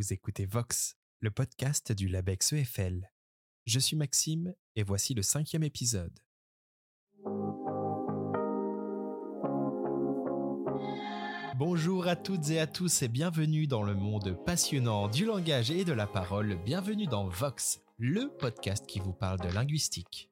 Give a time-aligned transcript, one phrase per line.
[0.00, 3.10] Vous écoutez Vox, le podcast du LabEx EFL.
[3.66, 6.18] Je suis Maxime et voici le cinquième épisode.
[11.58, 15.84] Bonjour à toutes et à tous et bienvenue dans le monde passionnant du langage et
[15.84, 16.56] de la parole.
[16.64, 20.30] Bienvenue dans Vox, le podcast qui vous parle de linguistique.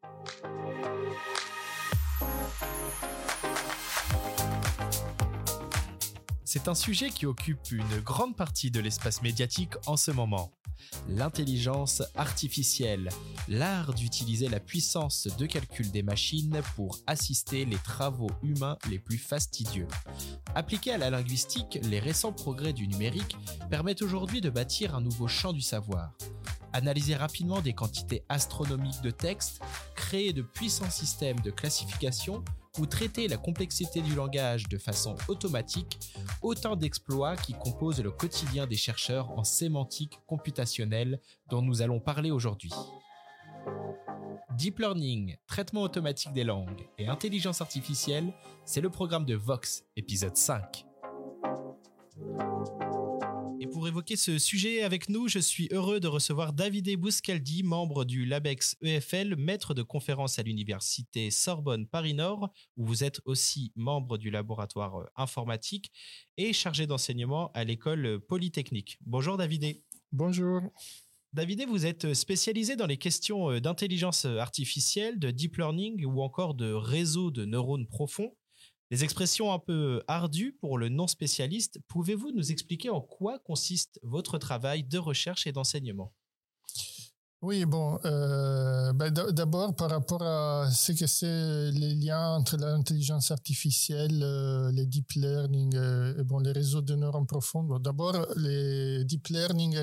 [6.50, 10.50] C'est un sujet qui occupe une grande partie de l'espace médiatique en ce moment.
[11.06, 13.10] L'intelligence artificielle,
[13.48, 19.18] l'art d'utiliser la puissance de calcul des machines pour assister les travaux humains les plus
[19.18, 19.88] fastidieux.
[20.54, 23.36] Appliqués à la linguistique, les récents progrès du numérique
[23.68, 26.14] permettent aujourd'hui de bâtir un nouveau champ du savoir.
[26.72, 29.60] Analyser rapidement des quantités astronomiques de textes,
[29.94, 32.42] créer de puissants systèmes de classification
[32.78, 35.98] ou traiter la complexité du langage de façon automatique,
[36.42, 42.30] autant d'exploits qui composent le quotidien des chercheurs en sémantique computationnelle dont nous allons parler
[42.30, 42.72] aujourd'hui.
[44.56, 48.32] Deep Learning, traitement automatique des langues et intelligence artificielle,
[48.64, 50.84] c'est le programme de Vox, épisode 5
[53.78, 58.24] pour évoquer ce sujet avec nous, je suis heureux de recevoir Davide Bouscaldi, membre du
[58.24, 64.30] LABEX EFL, maître de conférence à l'université Sorbonne Paris-Nord, où vous êtes aussi membre du
[64.30, 65.92] laboratoire euh, informatique
[66.36, 68.98] et chargé d'enseignement à l'école polytechnique.
[69.06, 69.80] Bonjour Davide.
[70.10, 70.60] Bonjour.
[71.32, 76.54] Davide, vous êtes spécialisé dans les questions euh, d'intelligence artificielle, de deep learning ou encore
[76.54, 78.32] de réseaux de neurones profonds.
[78.90, 84.38] Des expressions un peu ardues pour le non-spécialiste, pouvez-vous nous expliquer en quoi consiste votre
[84.38, 86.12] travail de recherche et d'enseignement?
[87.40, 93.30] Oui, bon, euh, ben, d'abord par rapport à ce que c'est les liens entre l'intelligence
[93.30, 97.78] artificielle, euh, les deep learning euh, et bon, les réseaux de neurones profonds.
[97.78, 99.82] d'abord, les deep learning et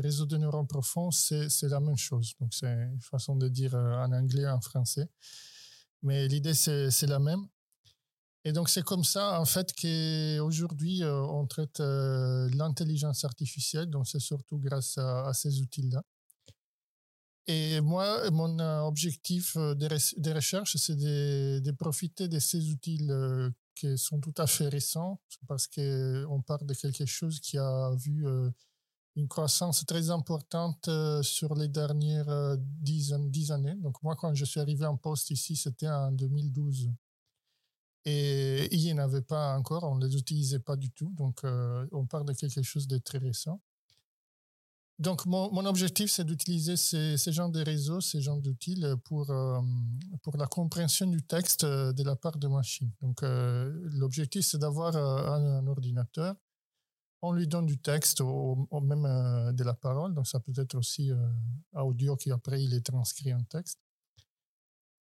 [0.00, 2.34] réseaux, de neurones profonds, c'est la même chose.
[2.40, 5.08] Donc, c'est une façon de dire en anglais en français.
[6.02, 7.46] Mais l'idée, c'est la même.
[8.44, 13.86] Et donc, c'est comme ça, en fait, qu'aujourd'hui, euh, on traite euh, l'intelligence artificielle.
[13.90, 16.02] Donc, c'est surtout grâce à, ces outils-là.
[17.46, 23.06] Et moi, mon euh, objectif de, recherche, c'est de, profiter de ces outils
[23.74, 28.24] qui sont tout à fait récents, parce qu'on parle de quelque chose qui a vu
[29.16, 30.88] une croissance très importante
[31.22, 33.74] sur les dernières dix, dix années.
[33.76, 36.90] Donc, moi, quand je suis arrivé en poste ici, c'était en 2012.
[38.04, 41.12] Et il n'y en avait pas encore, on ne les utilisait pas du tout.
[41.16, 43.60] Donc, euh, on parle de quelque chose de très récent.
[44.98, 49.58] Donc, mon, objectif, c'est d'utiliser ces, ces, genres de réseaux, ces genres d'outils pour, euh,
[50.22, 52.90] pour la compréhension du texte euh, de la part de machines.
[53.00, 56.34] Donc, l'objectif, c'est d'avoir un, ordinateur.
[57.22, 59.02] On lui donne du texte ou, même
[59.54, 60.14] de la parole.
[60.14, 61.10] Donc, ça peut être aussi
[61.72, 63.78] audio qui, après, il est transcrit en texte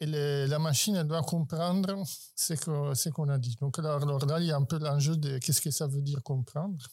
[0.01, 2.03] et la machine elle doit comprendre
[2.35, 3.55] ce qu'on a dit.
[3.59, 6.23] Donc alors, là, il y a un peu l'enjeu de qu'est-ce que ça veut dire
[6.23, 6.87] comprendre.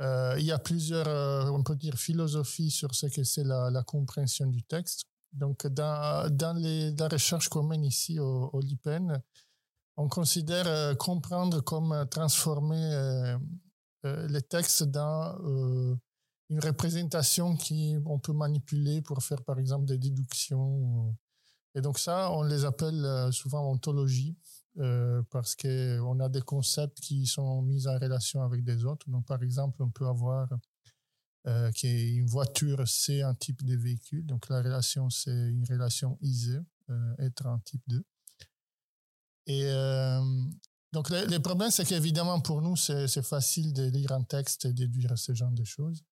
[0.00, 3.82] Euh, il y a plusieurs, euh, on peut dire, philosophies sur ce que c'est la,
[3.84, 5.06] compréhension du texte.
[5.32, 9.20] Donc dans, la recherche qu'on mène ici au, au LIPEN,
[9.96, 13.36] on considère euh, comprendre comme transformer
[14.04, 15.36] les textes dans
[16.48, 21.16] une représentation qui on peut manipuler pour faire par exemple des déductions
[21.76, 24.34] et donc ça, on les appelle euh, souvent ontologie
[24.78, 29.08] euh, parce qu'on a des concepts qui sont mis en relation avec des autres.
[29.10, 30.48] Donc par exemple, on peut avoir
[31.46, 34.24] euh, qu'une voiture, c'est un type de véhicule.
[34.24, 38.04] Donc la relation, c'est une relation isée, euh, être un type 2.
[39.48, 39.70] Et
[40.92, 44.72] donc les, les problèmes, c'est qu'évidemment pour nous, c'est facile de lire un texte et
[44.72, 46.02] déduire ce genre de choses.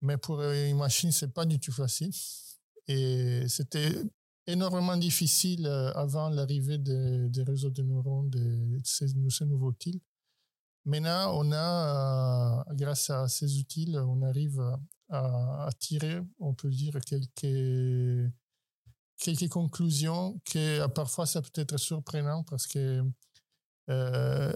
[0.00, 2.12] Mais pour une machine, c'est pas du tout facile.
[2.88, 3.92] Et c'était
[4.46, 9.06] énormément difficile euh, avant l'arrivée des, réseaux de neurones, de ces,
[9.44, 10.00] nouveaux outils.
[10.84, 14.62] Maintenant, on a, euh, grâce à ces outils, on arrive
[15.08, 18.32] à, tirer, on peut dire, quelques,
[19.18, 23.02] quelques conclusions qui, euh, parfois, ça peut être surprenant parce que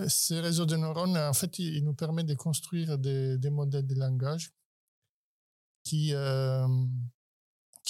[0.09, 4.53] ces réseaux de neurones, en fait, ils, nous permettent de construire des, modèles de langage
[5.85, 6.13] qui,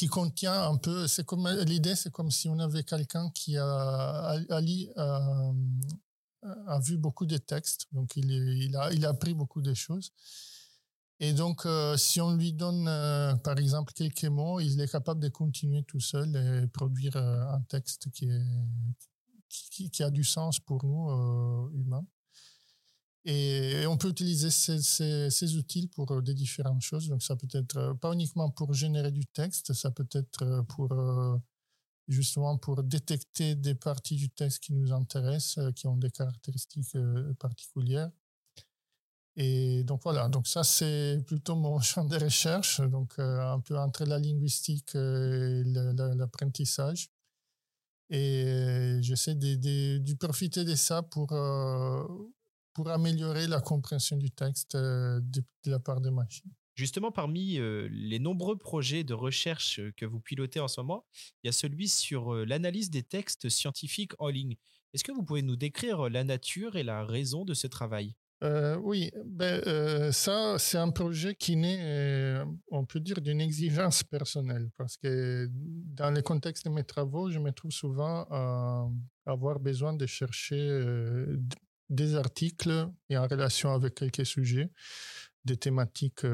[0.01, 4.31] qui contient un peu, c'est comme l'idée, c'est comme si on avait quelqu'un qui a,
[4.49, 5.53] a,
[6.69, 10.11] a, vu beaucoup de textes, donc il, a, il a appris beaucoup de choses.
[11.19, 15.21] Et donc, euh, si on lui donne, euh, par exemple, quelques mots, il est capable
[15.21, 20.61] de continuer tout seul et produire euh, un texte qui, est, qui, a du sens
[20.61, 21.11] pour nous,
[21.75, 22.07] humains.
[23.25, 27.09] Et, on peut utiliser ces, outils pour des différentes choses.
[27.09, 30.89] Donc, ça peut être pas uniquement pour générer du texte, ça peut être pour
[32.09, 36.97] justement pour détecter des parties du texte qui nous intéressent, qui ont des caractéristiques
[37.39, 38.11] particulières.
[39.37, 44.05] Et donc voilà, donc ça c'est plutôt mon champ de recherche, donc un peu entre
[44.05, 47.11] la linguistique et l'apprentissage.
[48.11, 52.03] Et j'essaie de, de, profiter de ça pour, euh,
[52.81, 56.51] pour améliorer la compréhension du texte euh, de, la part des machines.
[56.75, 61.05] Justement, parmi euh, les nombreux projets de recherche que vous pilotez en ce moment,
[61.43, 64.57] il y a celui sur l'analyse des textes scientifiques en ligne.
[64.95, 68.15] Est-ce que vous pouvez nous décrire la nature et la raison de ce travail?
[68.43, 73.41] Euh, oui, ben, euh, ça, c'est un projet qui naît, euh, on peut dire, d'une
[73.41, 78.89] exigence personnelle, parce que dans le contexte de mes travaux, je me trouve souvent à
[79.27, 80.57] avoir besoin de chercher
[81.91, 84.71] des articles et en relation avec quelques sujets,
[85.45, 86.25] des thématiques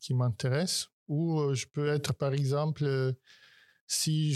[0.00, 3.14] qui m'intéressent, ou je peux être, par exemple,
[3.86, 4.34] si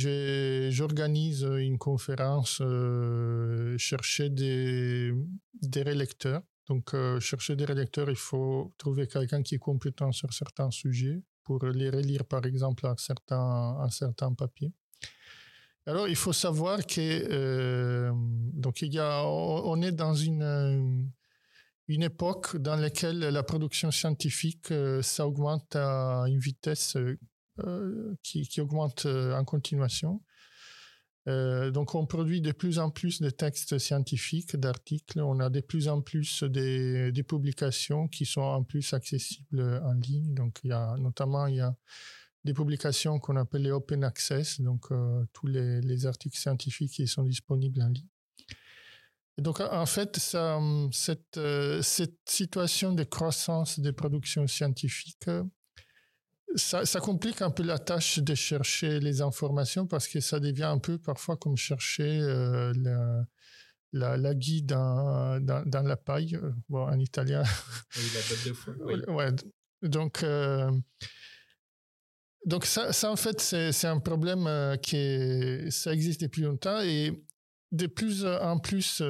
[0.71, 2.63] j'organise une conférence,
[3.79, 5.13] chercher des,
[5.63, 10.33] des relecteurs donc, euh, chercher des rédacteurs, il faut trouver quelqu'un qui est compétent sur
[10.33, 14.73] certains sujets pour les relire, par exemple, à certains, à certains papiers.
[15.87, 21.11] Alors, il faut savoir que euh, donc il y a, on est dans une
[21.89, 26.97] une époque dans laquelle la production scientifique euh, ça augmente à une vitesse
[28.23, 30.23] qui, qui, augmente en continuation.
[31.29, 35.21] Euh, donc, on produit de plus en plus de textes scientifiques, d'articles.
[35.21, 40.35] On a de plus en plus des, publications qui sont en plus accessibles en ligne.
[40.35, 41.75] Donc, il y a notamment il y a
[42.45, 47.25] des publications qu'on appelle les open access, donc euh, tous les, articles scientifiques qui sont
[47.25, 48.09] disponibles en ligne.
[49.39, 50.19] donc, en fait,
[50.93, 55.29] cette, euh, cette situation de croissance des productions scientifiques
[56.57, 60.79] ça, complique un peu la tâche de chercher les informations parce que ça devient un
[60.79, 62.73] peu parfois comme chercher euh,
[63.93, 66.39] la, la, guide dans, dans, la paille,
[66.69, 67.45] bon, en italien.
[67.97, 68.75] Oui, la botte de foin.
[68.81, 68.95] Oui.
[69.09, 69.31] Ouais.
[69.83, 70.25] Donc,
[72.47, 77.13] donc ça, ça, en fait, c'est un problème qui ça existe depuis longtemps et
[77.73, 79.03] de plus en plus,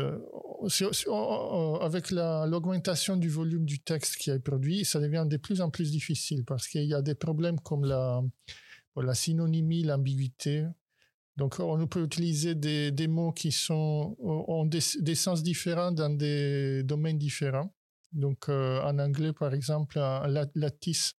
[1.80, 5.90] avec l'augmentation du volume du texte qui est produit, ça devient de plus en plus
[5.90, 8.20] difficile parce qu'il y a des problèmes comme la,
[8.96, 10.66] la synonymie, l'ambiguïté.
[11.36, 16.82] Donc, on peut utiliser des, des mots qui sont, ont des, sens différents dans des
[16.82, 17.72] domaines différents.
[18.12, 19.98] Donc, euh, en anglais, par exemple,
[20.54, 21.14] lattice,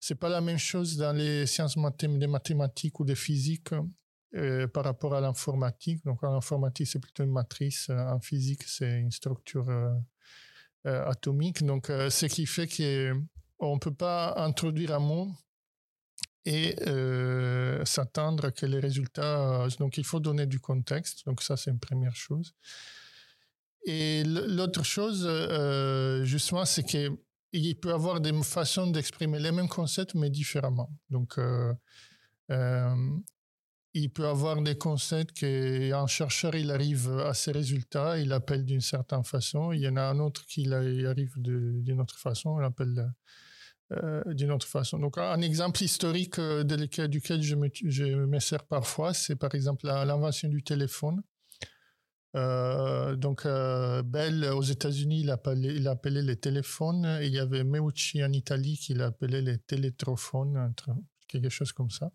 [0.00, 3.74] c'est pas la même chose dans les sciences des mathématiques ou des physiques
[4.34, 6.04] euh, par rapport à l'informatique.
[6.04, 7.88] Donc, en informatique, c'est plutôt une matrice.
[7.90, 9.92] Euh, en physique, c'est une structure euh,
[10.84, 11.64] atomique.
[11.64, 15.28] Donc, ce qui fait qu'on ne peut pas introduire un mot
[16.46, 16.74] et
[17.84, 19.68] s'attendre que les résultats.
[19.78, 21.26] donc, il faut donner du contexte.
[21.26, 22.54] Donc, ça, c'est une première chose.
[23.84, 25.28] Et l'autre chose,
[26.24, 26.84] justement, c'est
[27.52, 30.90] qu'il peut avoir des façons d'exprimer les mêmes concepts, mais différemment.
[31.10, 31.38] Donc,
[33.92, 38.80] il peut avoir des concepts qu'un chercheur, il arrive à ses résultats, il appelle d'une
[38.80, 39.72] certaine façon.
[39.72, 43.12] Il y en a un autre qui arrive d'une autre façon, il appelle
[43.92, 44.98] euh, d'une autre façon.
[45.00, 49.86] Donc, un exemple historique euh, duquel je me, je me sers parfois, c'est par exemple
[49.86, 51.20] l'invention du téléphone.
[52.36, 57.18] Euh, donc, Bell aux États-Unis, il appelait, les téléphones.
[57.22, 60.72] Il y avait Meucci en Italie qui l'appelait les télétrophones,
[61.28, 62.10] quelque chose comme ça.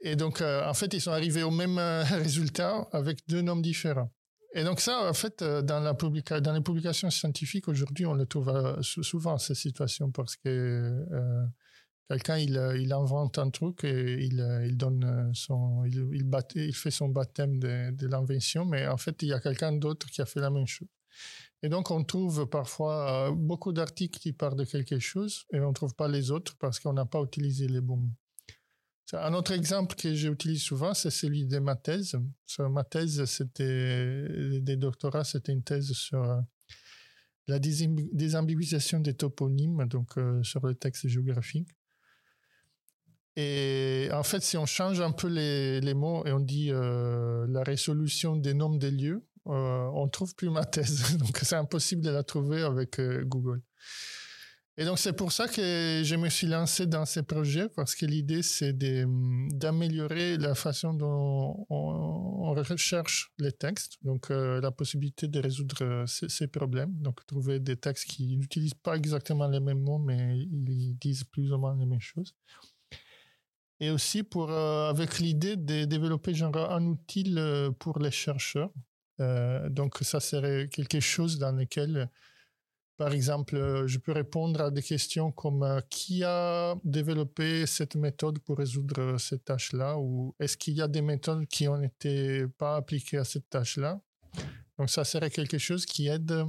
[0.00, 3.56] Et donc, euh, en fait, ils sont arrivés au même euh, résultat avec deux noms
[3.56, 4.12] différents.
[4.54, 8.50] Et donc ça, en fait, euh, dans, dans les publications scientifiques aujourd'hui, on le trouve
[8.82, 11.04] souvent, cette situation, parce que
[12.08, 17.58] quelqu'un, il, il, invente un truc et il, il donne son, il, fait son baptême
[17.58, 20.66] de, l'invention, mais en fait, il y a quelqu'un d'autre qui a fait la même
[20.66, 20.88] chose.
[21.62, 25.74] Et donc, on trouve parfois beaucoup d'articles qui parlent de quelque chose et on ne
[25.74, 28.08] trouve pas les autres parce qu'on n'a pas utilisé les bons.
[29.12, 32.16] Un autre exemple que j'utilise souvent, c'est celui de ma thèse.
[32.58, 36.40] ma thèse, c'était des doctorats, c'était une thèse sur euh,
[37.46, 41.68] la désambiguisation des toponymes, donc euh, sur le texte géographique.
[43.36, 47.62] Et en fait, si on change un peu les, mots et on dit euh, la
[47.62, 51.16] résolution des noms des lieux, on trouve plus ma thèse.
[51.18, 53.60] Donc, c'est impossible de la trouver avec Google.
[54.78, 58.04] Et donc c'est pour ça que je me suis lancé dans ces projets parce que
[58.04, 65.40] l'idée c'est d'améliorer la façon dont on, recherche les textes, donc euh, la possibilité de
[65.40, 69.98] résoudre euh, ces, problèmes, donc trouver des textes qui n'utilisent pas exactement les mêmes mots
[69.98, 72.34] mais ils disent plus ou moins les mêmes choses.
[73.80, 77.36] Et aussi pour euh, avec l'idée de développer un outil
[77.78, 78.72] pour les chercheurs.
[79.70, 82.10] donc ça serait quelque chose dans lequel
[82.96, 87.94] par exemple, euh, je peux répondre à des questions comme euh, qui a développé cette
[87.94, 89.98] méthode pour résoudre euh, cette tâche-là?
[89.98, 94.00] Ou est-ce qu'il y a des méthodes qui n'ont été pas appliquées à cette tâche-là?
[94.78, 96.44] Donc ça serait quelque chose qui aide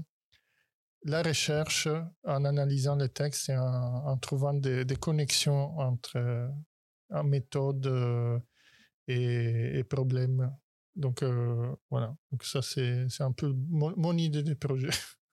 [1.03, 1.89] la recherche
[2.23, 6.49] en analysant les textes et en, trouvant des, connexions entre
[7.11, 8.41] euh, méthode
[9.07, 10.51] et, et problèmes.
[10.95, 11.23] Donc
[11.91, 14.89] voilà, donc ça c'est un peu mon idée de projet.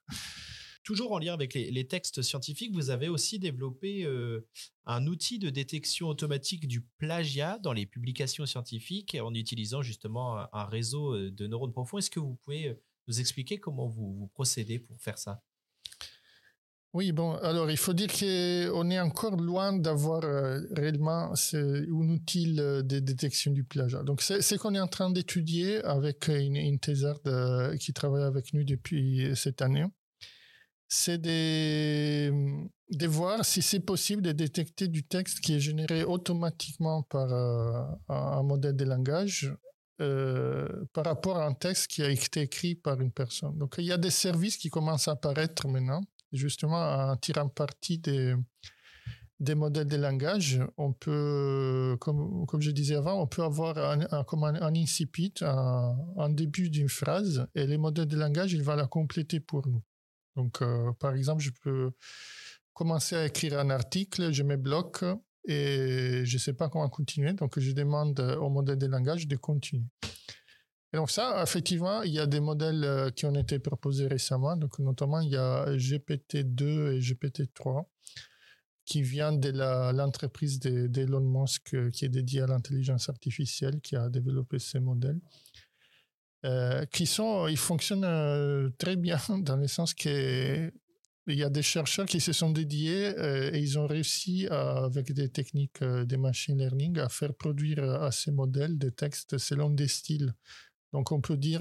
[0.84, 4.46] Toujours en lien avec les, textes scientifiques, vous avez aussi développé euh,
[4.84, 10.64] un outil de détection automatique du plagiat dans les publications scientifiques en utilisant justement un,
[10.66, 11.96] réseau euh, de neurones profonds.
[11.96, 12.74] Est-ce que vous pouvez euh,
[13.08, 15.42] nous expliquer comment vous, procédez pour faire ça?
[16.94, 20.22] Oui, bon, alors il faut dire qu'on est encore loin d'avoir
[20.70, 24.02] réellement un outil de détection du plagiat.
[24.02, 28.64] Donc, c'est ce qu'on est en train d'étudier avec une, thésarde qui travaille avec nous
[28.64, 29.84] depuis cette année
[30.94, 37.32] c'est de, voir si c'est possible de détecter du texte qui est généré automatiquement par
[37.32, 39.52] euh, un modèle de langage
[40.00, 43.58] euh, par rapport à un texte qui a été écrit par une personne.
[43.58, 46.00] Donc il y a des services qui commencent à apparaître maintenant,
[46.34, 48.34] justement en tirant parti des,
[49.40, 50.60] des modèles de langage.
[50.76, 56.28] On peut, comme, comme je disais avant, on peut avoir un, un, incipit, un, un
[56.28, 59.82] début d'une phrase, et les modèles de langage, il va la compléter pour nous.
[60.36, 61.92] Donc, euh, par exemple, je peux
[62.72, 65.04] commencer à écrire un article, je me bloque
[65.46, 67.34] et je ne sais pas comment continuer.
[67.34, 69.86] Donc, je demande au modèle de langage de continuer.
[70.94, 74.56] Et donc ça, effectivement, il y a des modèles euh, qui ont été proposés récemment.
[74.56, 77.84] Donc, notamment, il y a GPT-2 et GPT-3
[78.84, 84.08] qui viennent de l'entreprise d'Elon Musk euh, qui est dédiée à l'intelligence artificielle, qui a
[84.08, 85.18] développé ces modèles.
[86.44, 90.72] Euh, qui sont, ils fonctionnent très bien dans le sens que
[91.26, 93.14] il y a des chercheurs qui se sont dédiés
[93.52, 98.30] et ils ont réussi avec des techniques de machine learning à faire produire à ces
[98.30, 100.34] modèles des textes selon des styles.
[100.94, 101.58] Donc on peut dire,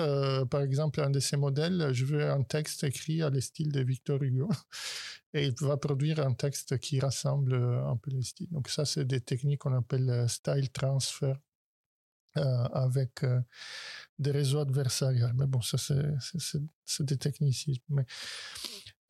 [0.50, 3.82] par exemple, un de ces modèles, je veux un texte écrit à le style de
[3.82, 4.48] Victor Hugo
[5.34, 8.52] et il va produire un texte qui rassemble un peu les styles.
[8.52, 11.36] Donc ça, c'est des techniques qu'on appelle style transfer
[12.36, 13.26] avec
[14.20, 15.34] des réseaux adversariales.
[15.36, 17.82] Mais bon, ça, c'est des technicismes.
[17.90, 18.06] Mais,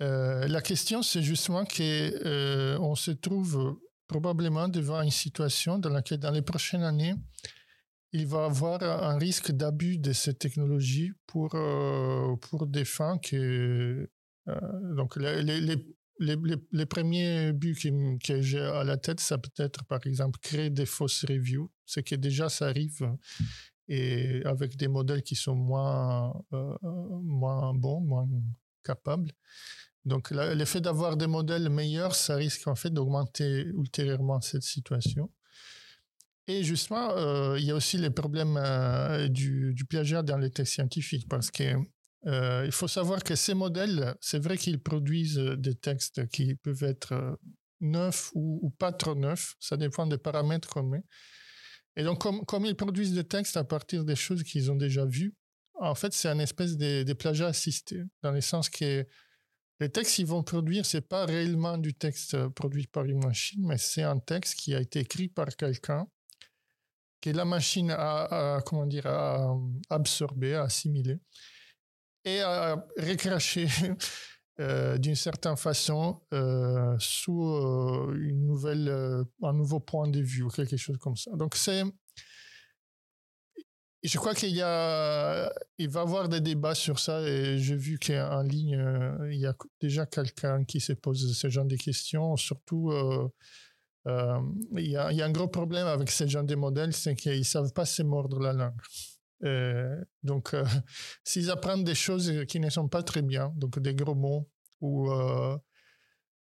[0.02, 5.90] euh, la question, c'est justement qu'on euh, on se trouve probablement devant une situation dans
[5.90, 7.16] laquelle, dans les prochaines années,
[8.14, 14.10] il va avoir un risque d'abus de ces technologies pour, euh, pour des fins que.
[14.96, 15.60] donc, les, les,
[16.20, 16.38] les,
[16.72, 17.76] les, premiers buts
[18.24, 21.72] que, j'ai à la tête, ça peut être, par exemple, créer des fausses reviews.
[21.86, 23.02] C'est que déjà, ça arrive
[23.88, 26.78] et avec des modèles qui sont moins, euh,
[27.24, 28.30] moins bons, moins
[28.84, 29.32] capables.
[30.06, 35.32] Donc, l'effet d'avoir des modèles meilleurs, ça risque en fait d'augmenter ultérieurement cette situation.
[36.48, 40.50] Et justement, euh, il y a aussi les problèmes euh, du, du, plagiat dans les
[40.50, 41.76] textes scientifiques parce que
[42.26, 47.38] il faut savoir que ces modèles, c'est vrai qu'ils produisent des textes qui peuvent être
[47.82, 51.04] neufs ou, pas trop neufs, ça dépend des paramètres qu'on met.
[51.96, 55.06] Et donc, comme, comme ils produisent des textes à partir des choses qu'ils ont déjà
[55.06, 55.36] vues,
[55.76, 59.06] en fait, c'est un espèce de, de, plagiat assisté, dans le sens que
[59.80, 63.66] les textes qu'ils vont produire, c'est pas réellement du texte euh, produit par une machine,
[63.68, 66.08] mais c'est un texte qui a été écrit par quelqu'un
[67.32, 69.56] la machine a, comment dire, a
[69.90, 71.20] absorbé, a assimilé
[72.26, 73.68] et a recraché
[74.60, 78.88] Euh, d'une certaine façon euh, sous euh, une nouvelle,
[79.42, 81.32] un nouveau point de vue ou quelque chose comme ça.
[81.36, 81.82] Donc c'est,
[84.04, 87.76] je crois qu'il y a, il va y avoir des débats sur ça et j'ai
[87.76, 88.80] vu qu'en ligne
[89.32, 92.38] il y a déjà quelqu'un qui se pose ce genre de questions.
[92.38, 92.92] Surtout,
[94.06, 97.16] il y, a, il, y a, un gros problème avec ce genre de modèles, c'est
[97.16, 98.82] qu'ils savent pas se mordre la langue.
[99.44, 100.64] Euh, donc, euh,
[101.24, 104.50] s'ils apprennent des choses qui ne sont pas très bien, donc des gros mots
[104.82, 105.58] ou euh,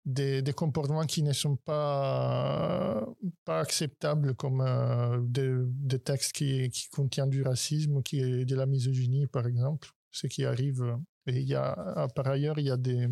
[0.05, 3.07] des, comportements qui ne sont pas,
[3.47, 4.64] acceptables, comme
[5.29, 10.97] des, textes qui, contiennent du racisme ou de la misogynie, par exemple, ce qui arrive.
[11.26, 11.47] Et
[12.14, 13.09] par ailleurs, il y a des,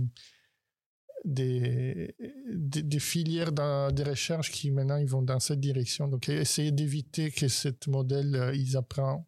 [1.24, 2.14] des,
[2.46, 6.08] des, filières de recherche qui maintenant ils vont dans cette direction.
[6.08, 9.24] Donc essayer d'éviter que ce modèle euh, ils apprennent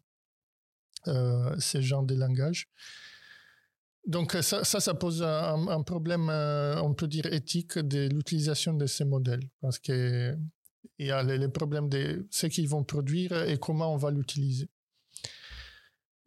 [1.07, 2.69] euh, ce genre de langage.
[4.07, 8.87] Donc ça, ça, ça pose un, problème, euh, on peut dire éthique de l'utilisation de
[8.87, 10.35] ces modèles parce que
[10.97, 14.69] il y a les, problèmes de ce qu'ils vont produire et comment on va l'utiliser.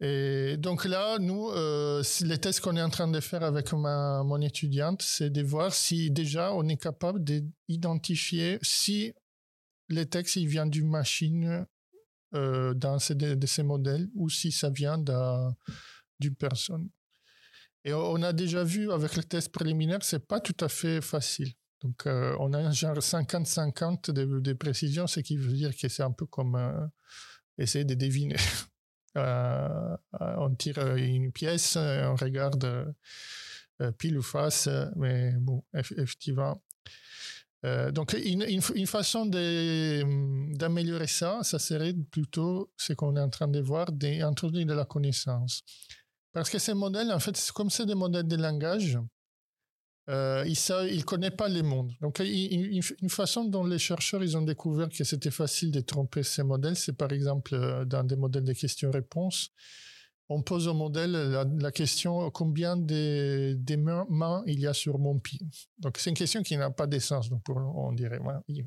[0.01, 4.23] Et donc là, nous, euh, les tests qu'on est en train de faire avec ma,
[4.23, 9.13] mon étudiante, c'est de voir si déjà on est capable d'identifier si
[9.89, 11.65] les textes ils viennent d'une machine
[12.33, 14.97] euh, dans ces, de, ces modèles ou si ça vient
[16.19, 16.89] d'une personne.
[17.85, 21.53] Et on a déjà vu avec le test préliminaire, c'est pas tout à fait facile.
[21.81, 25.87] Donc, euh, on a un genre 50-50 de, de, précision, ce qui veut dire que
[25.87, 26.87] c'est un peu comme euh,
[27.59, 28.35] essayer de deviner.
[29.17, 32.93] Euh, on tire une pièce, on regarde
[33.97, 36.61] pile ou face, mais bon, effectivement.
[37.91, 43.91] donc, une, façon d'améliorer ça, ça serait plutôt ce qu'on est en train de voir,
[43.91, 45.63] d'introduire de la connaissance.
[46.31, 48.99] Parce que ces modèles, en fait, comme c'est des modèles de langage,
[50.09, 51.91] euh, il ne connaît pas les mondes.
[52.01, 56.43] Donc, une façon dont les chercheurs ils ont découvert que c'était facile de tromper ces
[56.43, 59.49] modèles, c'est par exemple euh, dans des modèles de questions-réponses.
[60.29, 61.11] On pose au modèle
[61.59, 63.55] la, question combien de,
[64.09, 65.39] mains il y a sur mon pied?
[65.77, 67.29] Donc, c'est une question qui n'a pas de sens.
[67.29, 68.19] Donc, on dirait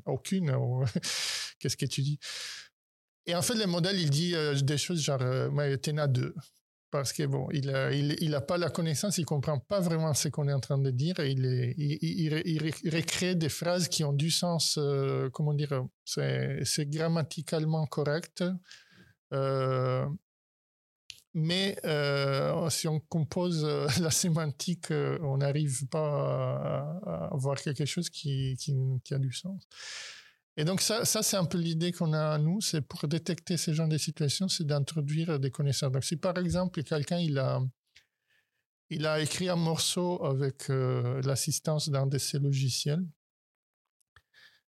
[0.05, 0.51] aucune.
[1.59, 2.17] Qu'est-ce que tu dis?
[3.25, 5.19] Et en fait, le modèle, il dit euh, des choses genre,
[5.51, 6.33] mais tu en as deux
[6.91, 10.47] parce que bon, il n'a il, pas la connaissance, il comprend pas vraiment ce qu'on
[10.47, 11.45] est en train de dire, il,
[11.77, 18.43] il, il, recrée des phrases qui ont du sens, euh, comment dire, c'est grammaticalement correct,
[19.33, 20.07] euh,
[21.35, 23.63] mais euh, si on compose
[24.01, 29.31] la sémantique, on n'arrive pas à, à, avoir quelque chose qui, qui, qui a du
[29.31, 29.67] sens.
[30.59, 33.55] Et donc ça, ça c'est un peu l'idée qu'on a à nous, c'est pour détecter
[33.55, 35.93] ce genre de situations, c'est d'introduire des connaissances.
[35.93, 37.61] Donc si par exemple quelqu'un il a
[38.89, 43.05] il a écrit un morceau avec euh, l'assistance d'un de ses logiciels,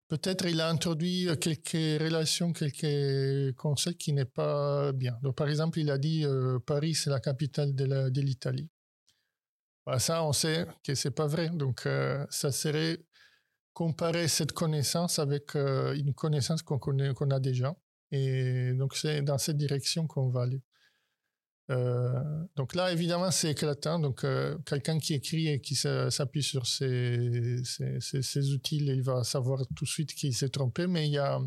[0.06, 5.18] peut-être il a introduit quelques relations, quelques concepts qui n'est pas bien.
[5.24, 8.70] Donc par exemple il a dit euh, Paris c'est la capitale de l'Italie.
[9.84, 11.50] Bah, ça on sait que c'est pas vrai.
[11.50, 13.00] Donc euh, ça serait
[13.80, 17.74] comparer cette connaissance avec euh, une connaissance qu'on connaît, qu'on a déjà.
[18.10, 20.60] Et donc, c'est dans cette direction qu'on va aller.
[21.70, 22.12] Euh,
[22.56, 23.98] donc là, évidemment, c'est éclatant.
[23.98, 27.62] Donc, euh, quelqu'un qui écrit et qui s'appuie sur ces,
[28.52, 30.86] outils, il va savoir tout de suite qu'il s'est trompé.
[30.86, 31.40] Mais il y a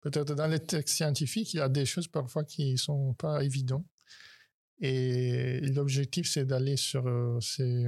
[0.00, 3.86] peut-être dans les textes scientifiques, il y a des choses parfois qui sont pas évidentes.
[4.80, 7.04] Et l'objectif, c'est d'aller sur
[7.40, 7.86] ces,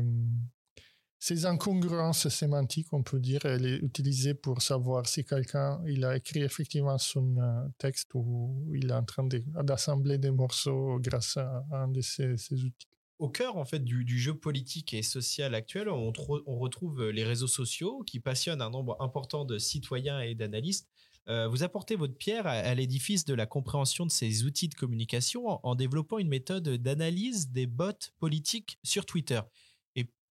[1.24, 6.18] ces incongruences sémantiques, on peut dire, elle est utilisée pour savoir si quelqu'un il a
[6.18, 9.26] écrit effectivement son euh, texte ou il est en train
[9.62, 12.88] d'assembler des morceaux grâce à un de ces, outils.
[13.18, 18.02] Au cœur en fait du, jeu politique et social actuel, on, retrouve les réseaux sociaux
[18.06, 20.90] qui passionnent un nombre important de citoyens et d'analystes.
[21.30, 25.58] Euh, vous apportez votre pierre à, l'édifice de la compréhension de ces outils de communication
[25.66, 29.40] en développant une méthode d'analyse des bots politiques sur Twitter.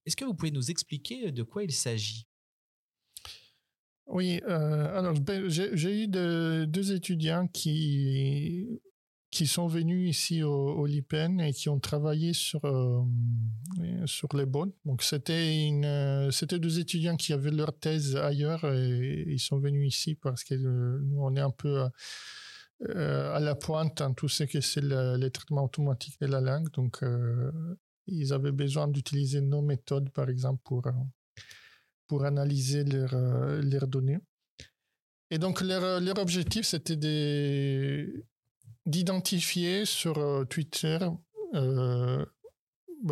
[0.06, 2.28] Est-ce que vous pouvez nous expliquer de quoi il s'agit?
[4.08, 8.82] Oui, euh, alors ben, j'ai eu deux étudiants qui,
[9.32, 13.02] qui sont venus ici au, au LIPEN et qui ont travaillé sur, euh,
[14.06, 14.76] sur les bots.
[14.86, 15.72] Donc c'était
[16.60, 21.00] deux étudiants qui avaient leur thèse ailleurs et ils sont venus ici parce que euh,
[21.06, 21.88] nous on est un peu
[22.94, 26.70] à la pointe en tout ce que c'est le, le, traitement automatique de la langue.
[26.72, 27.02] Donc
[28.08, 30.92] ils avaient besoin d'utiliser nos méthodes, par exemple, pour, euh,
[32.08, 34.20] pour analyser leurs euh, leurs données.
[35.32, 36.98] Et donc, leur, euh, leur objectif, c'était
[38.86, 41.00] d'identifier sur Twitter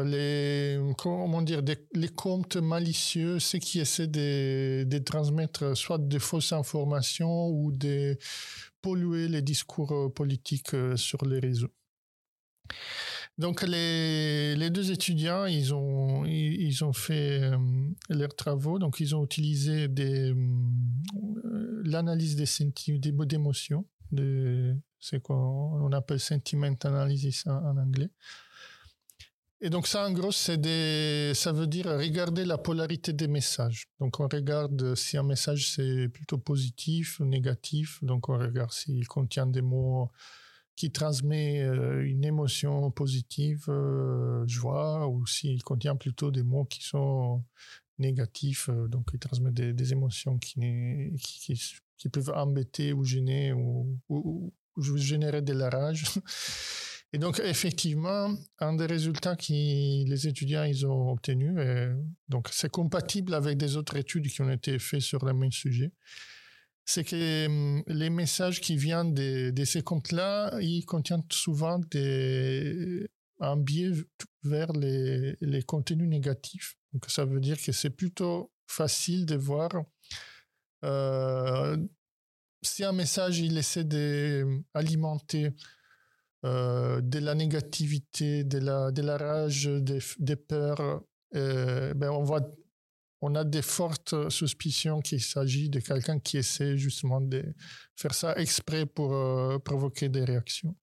[0.04, 1.62] les, comment dire,
[1.94, 8.18] les comptes malicieux, ceux qui essaient de, de transmettre soit de fausses informations ou de
[8.82, 11.72] polluer les discours politiques sur les réseaux.
[13.38, 17.58] Donc les, les, deux étudiants, ils ont, ils, ont fait euh,
[18.10, 18.78] leurs travaux.
[18.78, 20.34] Donc ils ont utilisé euh,
[21.84, 28.10] l'analyse des sentiments, d'émotions, de ce qu'on appelle sentiment analysis en, en, anglais.
[29.63, 33.88] Et donc ça, en gros, c'est des, ça veut dire regarder la polarité des messages.
[34.00, 38.04] Donc on regarde si un message c'est plutôt positif ou négatif.
[38.04, 40.12] Donc on regarde s'il contient des mots
[40.76, 46.84] qui transmet euh, une émotion positive, euh, joie, ou s'il contient plutôt des mots qui
[46.84, 47.44] sont
[48.00, 50.56] négatif, donc il transmet des, émotions qui,
[52.12, 54.52] peuvent embêter ou gêner ou,
[54.98, 56.06] générer de la rage.
[57.14, 61.60] Et donc, effectivement, un des résultats que les étudiants ils ont obtenus,
[62.50, 65.92] c'est compatible avec des autres études qui ont été faites sur le même sujet,
[66.94, 73.08] c'est que hum, les messages qui viennent de, ces comptes-là, ils contiennent souvent des,
[73.40, 73.92] un biais
[74.44, 76.76] vers les, les contenus négatifs.
[76.94, 79.70] Donc, ça veut dire que c'est plutôt facile de voir
[80.84, 81.78] euh,
[82.62, 85.52] si un message il essaie d'alimenter
[86.44, 91.04] euh, de la négativité, de la, de la rage, des, peurs,
[91.36, 92.42] euh, ben on, voit,
[93.22, 97.44] on a des fortes suspicions qu'il s'agit de quelqu'un qui essaie justement de
[97.96, 100.76] faire ça exprès pour euh, provoquer des réactions.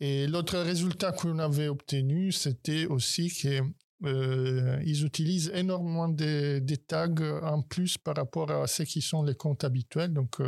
[0.00, 7.98] Et l'autre résultat qu'on avait obtenu, c'était aussi qu'ils utilisent énormément de, tags en plus
[7.98, 10.12] par rapport à ce qui sont les comptes habituels.
[10.12, 10.40] Donc,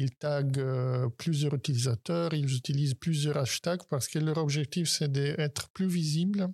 [0.00, 5.68] ils taguent euh, plusieurs utilisateurs, ils utilisent plusieurs hashtags parce que leur objectif, c'est d'être
[5.70, 6.48] plus visible.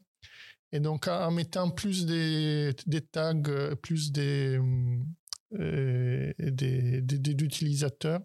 [0.73, 2.75] Et donc, en mettant plus des,
[3.13, 4.59] tags, euh, plus des,
[5.55, 8.21] euh, d'utilisateurs,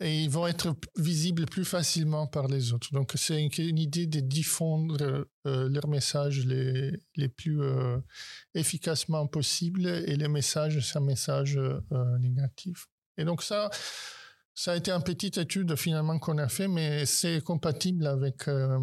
[0.00, 2.92] et ils vont être visibles plus facilement par les autres.
[2.92, 7.60] Donc, c'est une, idée de diffondre leurs messages les, les plus
[8.54, 11.56] efficacement possible et les messages, c'est un message
[12.18, 12.88] négatif.
[13.16, 13.70] Et donc ça,
[14.54, 18.78] ça a été une petite étude finalement qu'on a fait, mais c'est compatible avec euh,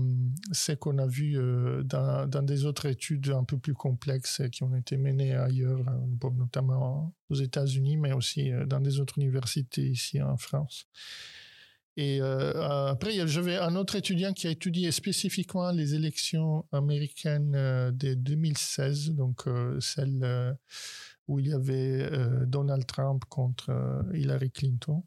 [0.51, 4.75] ce qu'on a vu euh, dans, des autres études un peu plus complexes qui ont
[4.75, 10.37] été menées ailleurs, euh, notamment aux États-Unis, mais aussi dans des autres universités ici en
[10.37, 10.87] France.
[11.97, 19.15] Et après, j'avais un autre étudiant qui a étudié spécifiquement les élections américaines de 2016,
[19.15, 19.43] donc
[19.81, 20.55] celles
[21.29, 25.03] où il y avait euh, Donald Trump contre euh, Hillary Clinton.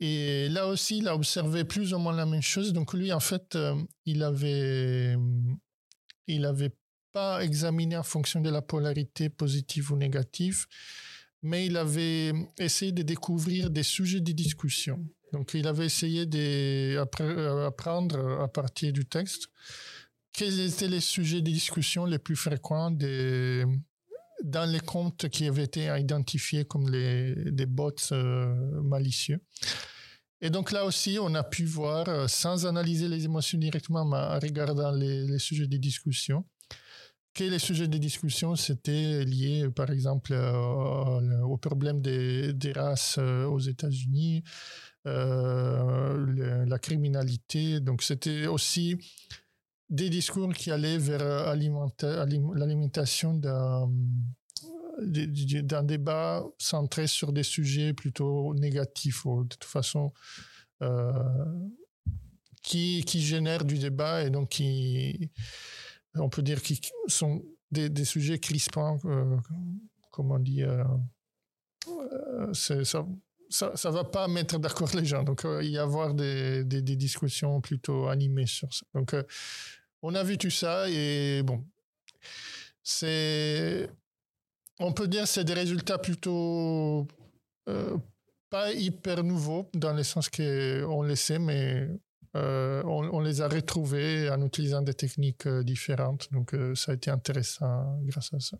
[0.00, 2.72] Et là aussi, il a observé plus ou moins la même chose.
[2.72, 3.74] Donc lui, en fait, euh,
[4.04, 5.16] il avait,
[6.26, 6.72] il avait
[7.12, 10.66] pas examiné en fonction de la polarité positive ou négative,
[11.42, 15.06] mais il avait essayé de découvrir des sujets de discussion.
[15.32, 17.22] Donc il avait essayé d'apprendre
[18.40, 19.48] à partir du texte
[20.32, 23.64] quels étaient les sujets de discussion les plus fréquents des,
[24.42, 29.40] dans les comptes qui avaient été identifiés comme les, des bots euh, malicieux.
[30.40, 34.16] Et donc là aussi, on a pu voir, euh, sans analyser les émotions directement, mais
[34.16, 36.44] en regardant les, sujets de discussion,
[37.32, 43.18] que les sujets de discussion, c'était lié, par exemple, euh, au problème des, des races
[43.18, 44.44] aux États-Unis,
[45.04, 47.80] la criminalité.
[47.80, 48.96] Donc c'était aussi
[49.90, 51.54] des discours qui allaient vers euh,
[52.54, 53.90] l'alimentation d'un
[54.96, 60.12] d'un débat centré sur des sujets plutôt négatifs ou de toute façon
[60.82, 61.12] euh,
[62.62, 65.32] qui, qui génèrent du débat et donc qui
[66.14, 67.42] on peut dire qui sont
[67.72, 69.36] des, des sujets crispants euh,
[70.12, 70.86] comment dire
[72.52, 73.04] ça,
[73.54, 78.08] ça, ça va pas mettre d'accord les gens donc il y avoir des, discussions plutôt
[78.08, 79.14] animées sur ça donc
[80.06, 81.64] on a vu tout ça et bon,
[82.82, 83.88] c'est,
[84.78, 87.08] on peut dire c'est des résultats plutôt
[87.70, 87.96] euh,
[88.50, 91.88] pas hyper nouveaux dans le sens qu'on les sait, mais
[92.36, 96.30] euh, on, les a retrouvés en utilisant des techniques euh, différentes.
[96.32, 98.58] Donc ça a été intéressant grâce à ça.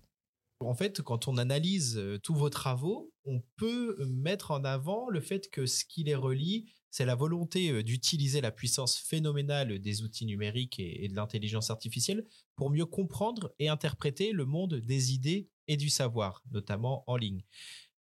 [0.65, 5.51] En fait, quand on analyse tous vos travaux, on peut mettre en avant le fait
[5.51, 10.27] que ce qui les relie, c'est la volonté euh, d'utiliser la puissance phénoménale des outils
[10.27, 12.25] numériques et, de l'intelligence artificielle
[12.55, 17.43] pour mieux comprendre et interpréter le monde des idées et du savoir, notamment en ligne.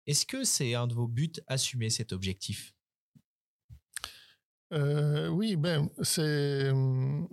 [0.06, 2.76] Est-ce que c'est un de vos buts assumer cet objectif?
[4.72, 7.26] Euh, Oui, ben c'est euh,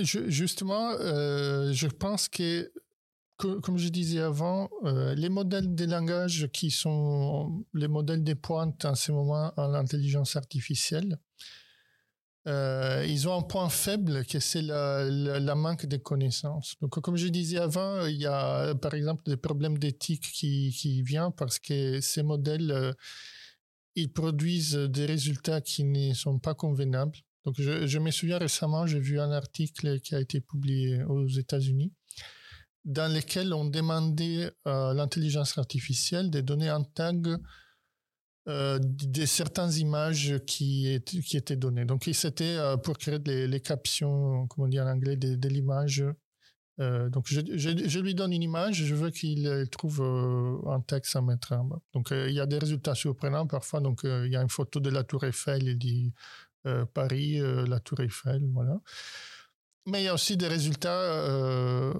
[0.00, 2.72] justement, je pense que
[3.40, 8.84] comme je disais avant, euh, les modèles de langage qui sont les modèles des pointes
[8.84, 11.18] en ce moment en l'intelligence artificielle,
[12.46, 16.76] euh, ils ont un point faible que c'est la, manque de connaissances.
[16.80, 21.02] Donc, comme je disais avant, il y a par exemple des problèmes d'éthique qui, qui
[21.02, 22.92] viennent parce que ces modèles, euh,
[23.94, 27.18] ils produisent des résultats qui ne sont pas convenables.
[27.44, 31.92] Donc, je me souviens récemment, j'ai vu un article qui a été publié aux États-Unis
[32.84, 37.38] dans lesquels on demandait à l'intelligence artificielle de donner un tag
[38.48, 41.84] euh, de certaines images qui, qui étaient données.
[41.84, 46.02] Donc, c'était euh, pour créer les, les, captions, comment dire en anglais, de, l'image
[46.80, 50.00] Euh, donc, je, je, lui donne une image, je veux qu'il trouve
[50.66, 51.68] un texte à mettre en.
[51.92, 53.80] Donc, il y a des résultats surprenants parfois.
[53.80, 56.14] Donc, il y a une photo de la Tour Eiffel, il dit
[56.94, 57.38] Paris,
[57.68, 58.80] la Tour Eiffel, voilà.
[59.86, 61.92] Mais il y a aussi des résultats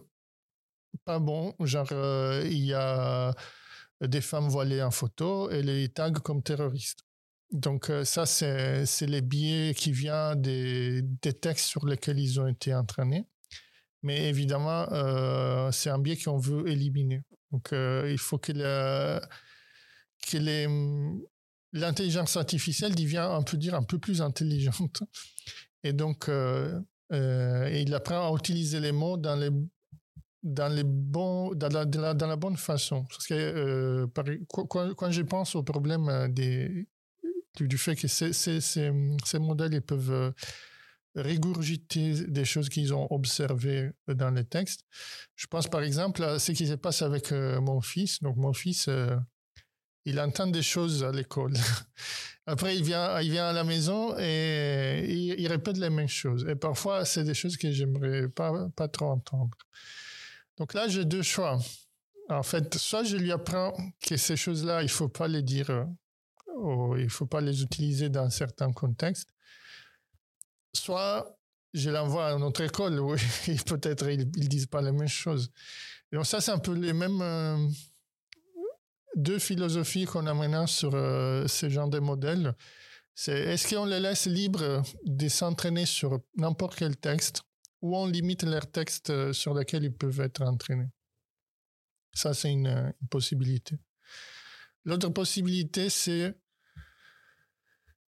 [1.04, 1.90] pas bons, genre
[2.44, 3.34] il y a
[4.00, 7.00] des femmes voilées en photo et les tags comme terroristes.
[7.52, 12.74] Donc ça, c'est les biais qui viennent des, des, textes sur lesquels ils ont été
[12.74, 13.26] entraînés.
[14.02, 17.22] Mais évidemment, euh, c'est un biais qu'on veut éliminer.
[17.50, 20.38] Donc euh, il faut que, que
[21.72, 25.02] l'intelligence artificielle devienne, on peut dire, un peu plus intelligente.
[25.82, 29.50] Et donc, euh, il apprend à utiliser les mots dans les
[30.42, 34.06] dans les bons dans la, dans la, bonne façon parce que
[34.48, 36.88] quand, quand, je pense au problème des
[37.58, 38.90] du, fait que ces, ces, ces,
[39.24, 40.32] ces modèles ils peuvent
[41.14, 44.84] régurgiter des choses qu'ils ont observées dans les textes.
[45.36, 48.22] Je pense par exemple à ce qui se passe avec euh, mon fils.
[48.22, 49.16] Donc mon fils, euh,
[50.04, 51.54] il entend des choses à l'école.
[52.46, 55.04] Après, il vient, il vient à la maison et
[55.38, 56.46] il, répète les mêmes choses.
[56.48, 59.56] Et parfois, c'est des choses que j'aimerais pas, pas trop entendre.
[60.60, 61.58] Donc là, j'ai deux choix.
[62.28, 63.74] En fait, soit je lui apprends
[64.06, 68.30] que ces choses-là, il faut pas les dire, euh, il faut pas les utiliser dans
[68.30, 69.28] certains contextes
[70.74, 71.36] soit
[71.72, 73.14] je l'envoie à notre école où
[73.66, 75.50] peut-être ils, ne disent pas les mêmes choses.
[76.12, 77.68] Donc ça, c'est un peu les mêmes euh,
[79.14, 82.54] deux philosophies qu'on a maintenant sur euh, ce genre de modèles.
[83.14, 87.42] C'est est-ce qu'on les laisse libres de s'entraîner sur n'importe quel texte
[87.82, 90.90] ou on limite leurs textes euh, sur lesquels ils peuvent être entraînés.
[92.12, 93.78] Ça, c'est une possibilité.
[94.84, 96.34] L'autre possibilité, c'est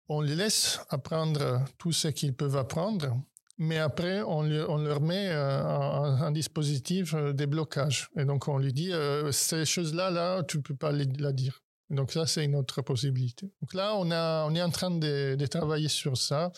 [0.07, 3.19] on les laisse apprendre tout ce qu'ils peuvent apprendre,
[3.57, 8.09] mais après, on, leur met euh, un, dispositif de déblocage.
[8.17, 11.63] Et donc, on lui dit, euh, ces choses-là, là, tu peux pas les, la dire.
[11.89, 13.49] Donc, ça, c'est une autre possibilité.
[13.61, 16.51] Donc là, on, a, on est en train de travailler sur ça.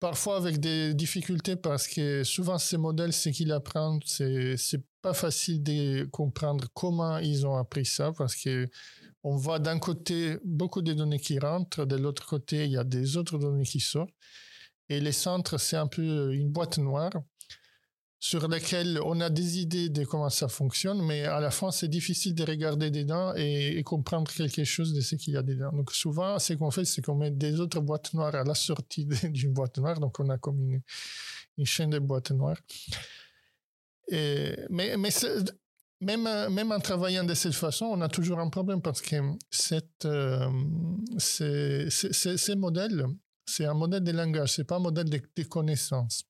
[0.00, 4.56] Parfois avec des difficultés parce que souvent ces modèles, ce qu'ils apprennent, c'est,
[5.00, 8.68] pas facile de comprendre comment ils ont appris ça parce que
[9.22, 12.84] on voit d'un côté beaucoup de données qui rentrent, de l'autre côté, il y a
[12.84, 14.10] des autres données qui sortent.
[14.88, 17.12] Et les centres, c'est un peu une boîte noire
[18.20, 21.88] sur laquelle on a des idées de comment ça fonctionne, mais à la fin, c'est
[21.88, 25.70] difficile de regarder dedans et, comprendre quelque chose de ce qu'il y a dedans.
[25.72, 29.06] Donc souvent, ce qu'on fait, c'est qu'on met des autres boîtes noires à la sortie
[29.30, 30.82] d'une boîte noire, donc on a comme
[31.56, 32.58] une, chaîne de boîtes noires.
[34.08, 35.10] Et, mais mais
[36.00, 39.16] même, même en travaillant de cette façon, on a toujours un problème parce que
[39.50, 40.48] cette, euh,
[41.18, 43.04] ces, modèles,
[43.46, 46.24] c'est un modèle de langage, c'est pas un modèle de, de connaissance.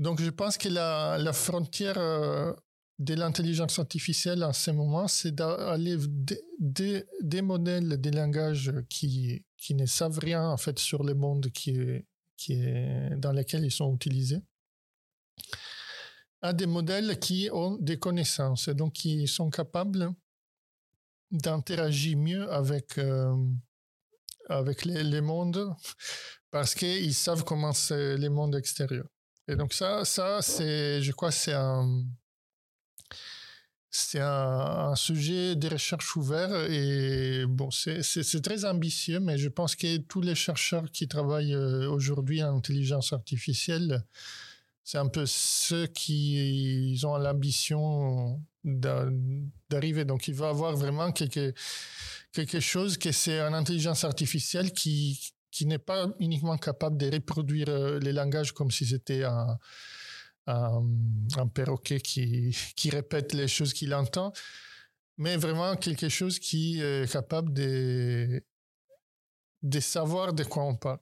[0.00, 2.52] Donc, je pense que la, frontière euh,
[2.98, 5.96] de l'intelligence artificielle en ce moment, c'est d'aller
[6.58, 11.78] des, des modèles de langage qui, ne savent rien en fait sur le monde qui
[13.18, 14.40] dans lequel ils sont utilisés
[16.40, 20.10] à des modèles qui ont des connaissances et donc qui sont capables
[21.30, 23.36] d'interagir mieux avec, euh,
[24.84, 25.74] les, les, mondes
[26.50, 29.06] parce qu'ils savent comment c'est les mondes extérieurs.
[29.48, 32.04] Et donc ça, ça c'est, je crois, c'est un,
[33.90, 38.02] c'est un, sujet de recherche ouvert et bon, c'est,
[38.42, 43.12] très ambitieux, mais je pense que tous les chercheurs qui travaillent euh, aujourd'hui en intelligence
[43.12, 44.04] artificielle
[44.90, 50.04] c'est un peu ceux qui ont l'ambition d'arriver.
[50.04, 51.54] Donc, il va avoir vraiment quelque,
[52.32, 57.68] quelque chose que c'est une intelligence artificielle qui, qui n'est pas uniquement capable de reproduire
[57.68, 59.58] euh, les langages comme si c'était un,
[60.46, 64.32] un, perroquet qui, qui répète les choses qu'il entend,
[65.16, 68.42] mais vraiment quelque chose qui est capable de,
[69.62, 71.00] de savoir de quoi on parle.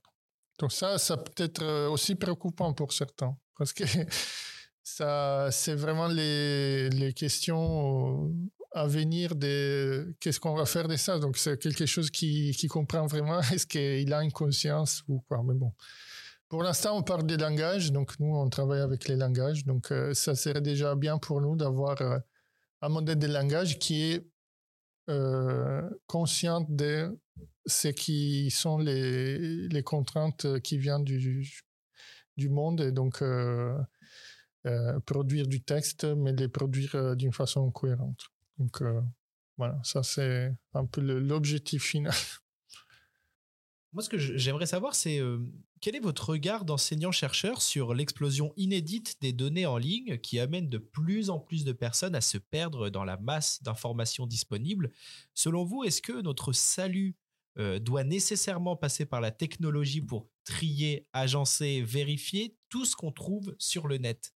[0.59, 3.85] Donc ça, ça peut être euh, aussi préoccupant pour certains parce que
[4.83, 8.33] ça, c'est vraiment les, les questions
[8.79, 11.19] à venir de qu'est-ce qu'on va faire de ça.
[11.19, 15.43] Donc, c'est quelque chose qui, qui comprend vraiment est-ce qu'il a une conscience ou quoi.
[15.45, 15.73] Mais bon.
[16.49, 17.93] Pour l'instant, on parle des langages.
[17.93, 19.65] Donc, nous, on travaille avec les langages.
[19.65, 22.19] Donc, euh, ça serait déjà bien pour nous d'avoir euh,
[22.81, 24.27] un modèle de langage qui est
[25.09, 27.19] euh, conscient de
[27.65, 31.49] ce qui sont les, les contraintes qui viennent du,
[32.37, 33.79] du monde et donc euh,
[34.67, 38.27] euh, produire du texte, mais les produire d'une façon cohérente.
[38.59, 38.83] Donc
[39.57, 42.13] voilà, ça c'est un peu l'objectif final.
[43.93, 45.21] Moi, ce que j'aimerais savoir, c'est
[45.81, 50.77] quel est votre regard d'enseignant-chercheur sur l'explosion inédite des données en ligne qui amène de
[50.77, 54.93] plus en plus de personnes à se perdre dans la masse d'informations disponibles?
[55.35, 57.17] Selon vous, est-ce que notre salut
[57.81, 63.89] doit nécessairement passer par la technologie pour trier, agencer, vérifier tout ce qu'on trouve sur
[63.89, 64.35] le net?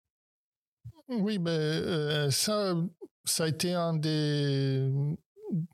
[1.09, 2.75] Oui, ben, ça,
[3.25, 4.89] ça a été un des,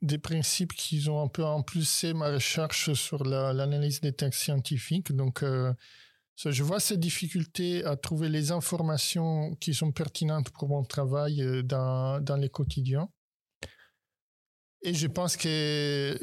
[0.01, 5.11] des principes qui ont un peu impulsé ma recherche sur l'analyse des textes scientifiques.
[5.13, 5.73] Donc, euh,
[6.35, 11.63] je vois ces difficultés à trouver les informations qui sont pertinentes pour mon travail euh,
[11.63, 13.09] dans, dans les quotidiens.
[14.83, 15.47] Et je pense que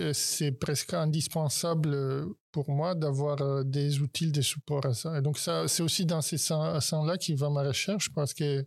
[0.00, 5.18] euh, c'est presque indispensable pour moi d'avoir des outils de support à ça.
[5.18, 8.64] Et donc, ça, c'est aussi dans ces sens-là qui va ma recherche parce que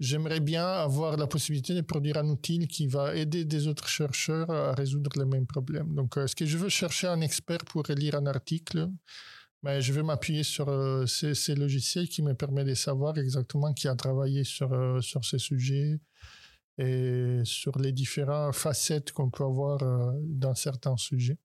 [0.00, 4.48] J'aimerais bien avoir la possibilité de produire un outil qui va aider des autres chercheurs
[4.50, 5.92] à résoudre les mêmes problèmes.
[5.94, 8.88] Donc, est-ce que je veux chercher un expert pour lire un article
[9.62, 13.88] mais je vais m'appuyer sur euh, ces, logiciels qui me permettent de savoir exactement qui
[13.88, 15.98] a travaillé sur, euh, sur ces sujets
[16.78, 21.38] et sur les différentes facettes qu'on peut avoir euh, dans certains sujets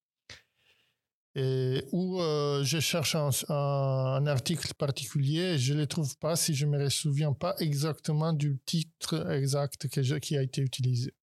[1.35, 6.53] et où euh, je cherche un, article particulier et je ne le trouve pas si
[6.53, 9.87] je ne me souviens pas exactement du titre exact
[10.19, 11.13] qui a été utilisé.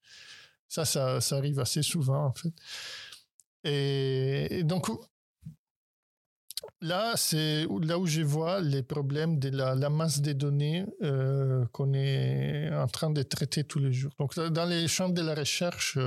[0.68, 2.52] Ça, ça, arrive assez souvent en fait.
[3.64, 4.88] Et, donc
[6.80, 11.92] là, c'est là où je vois les problèmes de la, masse des données euh, qu'on
[11.94, 14.12] est en train de traiter tous les jours.
[14.18, 15.98] Donc dans les champs de la recherche,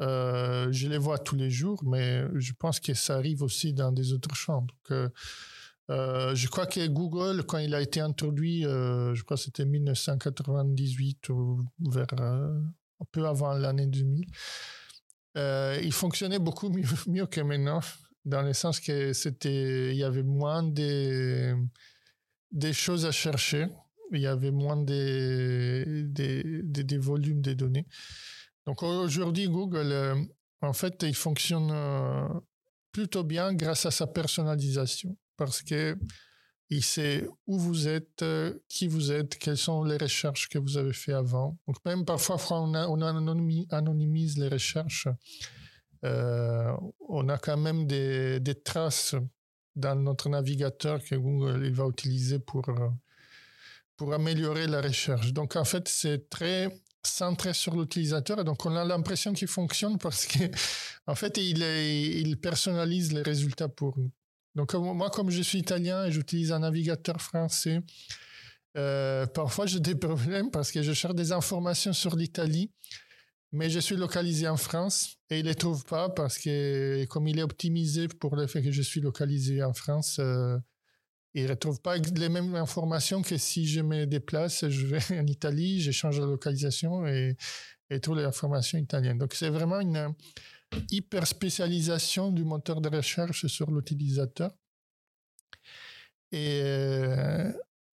[0.00, 3.92] euh, je les vois tous les jours, mais je pense que ça arrive aussi dans
[3.92, 4.66] des autres champs.
[4.90, 5.08] Euh,
[5.90, 11.28] euh, je crois que Google, quand il a été introduit, je crois que c'était 1998
[11.30, 14.26] ou vers un peu avant l'année 2000,
[15.36, 16.68] il fonctionnait beaucoup
[17.06, 17.80] mieux, que maintenant,
[18.24, 21.54] dans le sens que c'était, il y avait moins des,
[22.52, 23.68] des choses à chercher,
[24.12, 27.86] il y avait moins des, des, des volumes de données.
[28.66, 30.14] Donc aujourd'hui, Google, euh,
[30.60, 32.28] en fait, il fonctionne euh,
[32.90, 35.96] plutôt bien grâce à sa personnalisation parce que
[36.68, 40.76] il sait où vous êtes, euh, qui vous êtes, quelles sont les recherches que vous
[40.78, 41.56] avez fait avant.
[41.68, 43.02] Donc même parfois, on, on
[43.70, 45.06] anonymise les recherches.
[46.02, 49.14] on a quand même des, des, traces
[49.76, 52.64] dans notre navigateur que Google il va utiliser pour,
[53.96, 55.32] pour améliorer la recherche.
[55.32, 56.72] Donc en fait, c'est très
[57.06, 58.44] centré sur l'utilisateur.
[58.44, 60.38] Donc, on a l'impression qu'il fonctionne parce que,
[61.06, 64.10] en fait, il, personnalise les résultats pour nous.
[64.54, 67.80] Donc, moi, comme je suis italien et j'utilise un navigateur français,
[68.76, 72.70] euh, parfois j'ai des problèmes parce que je cherche des informations sur l'Italie,
[73.52, 77.38] mais je suis localisé en France et il les trouve pas parce que, comme il
[77.38, 80.58] est optimisé pour le fait que je suis localisé en France, euh,
[81.36, 85.26] il ne retrouve pas les mêmes informations que si je me déplace, je vais en
[85.26, 87.36] Italie, j'échange la localisation et,
[87.90, 89.18] et trouve les informations italiennes.
[89.18, 90.14] Donc c'est vraiment une
[90.90, 94.50] hyper spécialisation du moteur de recherche sur l'utilisateur.
[96.32, 97.52] Et euh,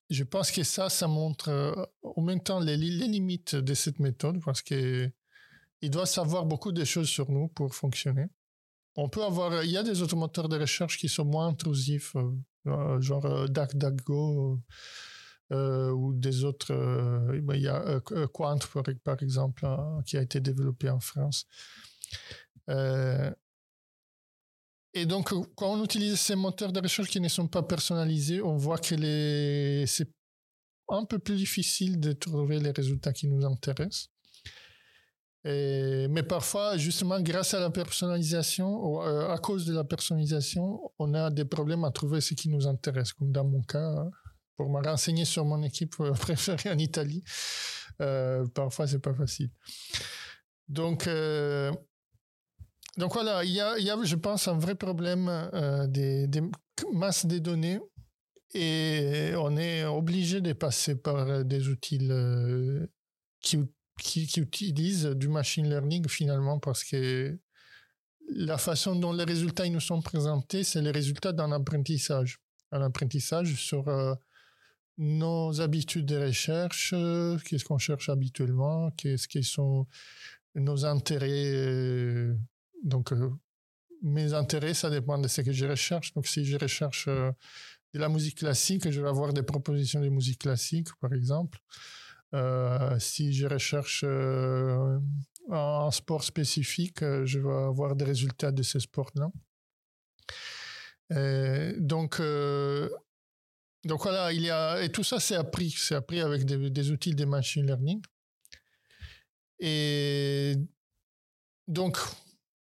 [0.10, 4.42] je pense que ça, ça montre euh, en même temps les, limites de cette méthode
[4.44, 5.12] parce que
[5.82, 8.28] il doit savoir beaucoup de choses sur nous pour fonctionner.
[8.96, 12.16] On peut avoir, il y a des autres moteurs de recherche qui sont moins intrusifs
[12.16, 12.32] euh, euh,
[12.66, 14.60] genre euh, DuckDuckGo
[15.52, 16.74] euh, ou des autres.
[17.34, 18.00] il y a
[18.34, 18.60] Quant,
[19.04, 21.46] par, exemple, hein, qui a été développé en France.
[24.96, 28.58] Et donc, quand on utilise ces moteurs de recherche qui ne sont pas personnalisés, on
[28.58, 30.10] voit que c'est
[30.90, 34.13] un peu plus difficile de trouver les résultats qui nous intéressent
[35.46, 41.30] mais parfois, justement, grâce à la personnalisation, euh, à cause de la personnalisation, on a
[41.30, 43.14] des problèmes à trouver ce qui nous intéresse.
[43.14, 44.06] Comme dans mon cas,
[44.58, 47.24] pour me renseigner sur mon équipe euh, préférée en Italie,
[48.02, 49.50] euh, parfois c'est pas facile.
[50.68, 51.72] Donc, euh,
[52.98, 55.50] donc voilà, il y, a, il y a, je pense, un vrai problème
[55.90, 56.42] des, des
[56.92, 57.80] masses de données
[58.54, 62.08] et on est obligé de passer par des outils
[63.42, 63.58] qui
[64.00, 67.38] qui, utilisent du machine learning finalement parce que
[68.30, 72.40] la façon dont les résultats nous sont présentés, c'est les résultats d'un apprentissage.
[72.72, 74.16] Un apprentissage sur euh,
[74.98, 76.94] nos habitudes de recherche,
[77.46, 79.88] qu'est-ce qu'on cherche habituellement, qu'est-ce qui sont
[80.56, 81.52] nos intérêts.
[81.54, 82.34] Euh,
[82.84, 83.30] donc, euh,
[84.02, 86.14] mes intérêts, ça dépend de ce que je recherche.
[86.14, 90.40] Donc, si je recherche de la musique classique, je vais avoir des propositions de musique
[90.40, 91.60] classique, par exemple.
[92.34, 95.00] Euh, si je recherche euh,
[95.52, 99.30] un sport spécifique, euh, je vais avoir des résultats de ce sport-là.
[101.78, 102.22] donc,
[103.86, 107.14] donc voilà, il y a, et tout ça c'est appris, c'est appris avec des, outils
[107.14, 108.02] de machine learning.
[109.60, 110.56] Et
[111.68, 111.98] donc,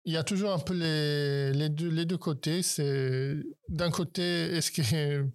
[0.05, 2.61] il y a toujours un peu les, les, deux, les deux côtés.
[2.61, 3.35] C'est
[3.69, 5.27] d'un côté, est-ce que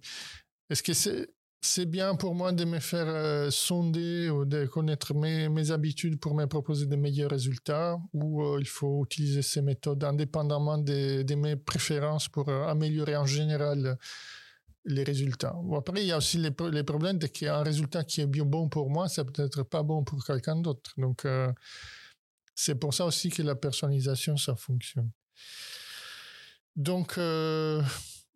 [0.69, 1.27] est-ce que c'est
[1.61, 6.33] c'est bien pour moi de me faire euh, sonder ou de connaître mes, habitudes pour
[6.33, 11.57] me proposer de meilleurs résultats ou euh, il faut utiliser ces méthodes indépendamment de, mes
[11.57, 13.97] préférences pour euh, améliorer en général
[14.85, 15.53] les résultats.
[15.75, 18.69] après, il y a aussi les, les problèmes de qu'un résultat qui est bien bon
[18.69, 20.93] pour moi, c'est peut-être pas bon pour quelqu'un d'autre.
[20.97, 21.27] Donc,
[22.55, 25.11] c'est pour ça aussi que la personnalisation, ça fonctionne.
[26.77, 27.19] Donc,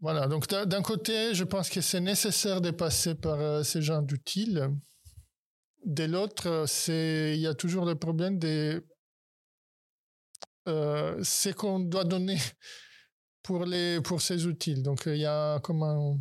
[0.03, 0.27] voilà.
[0.27, 4.59] Donc, d'un côté, je pense que c'est nécessaire de passer par euh, ces d'outils.
[5.85, 8.85] De l'autre, il y a toujours le problème de
[10.67, 12.37] euh, ce qu'on doit donner
[13.43, 14.83] pour les, pour ces outils.
[14.83, 16.19] Donc, il y a comment,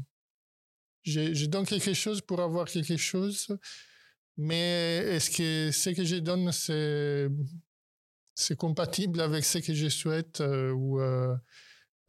[1.02, 3.48] je donne quelque chose pour avoir quelque chose,
[4.36, 6.52] mais est-ce que ce que je donne,
[8.36, 11.00] c'est compatible avec ce que je souhaite euh, ou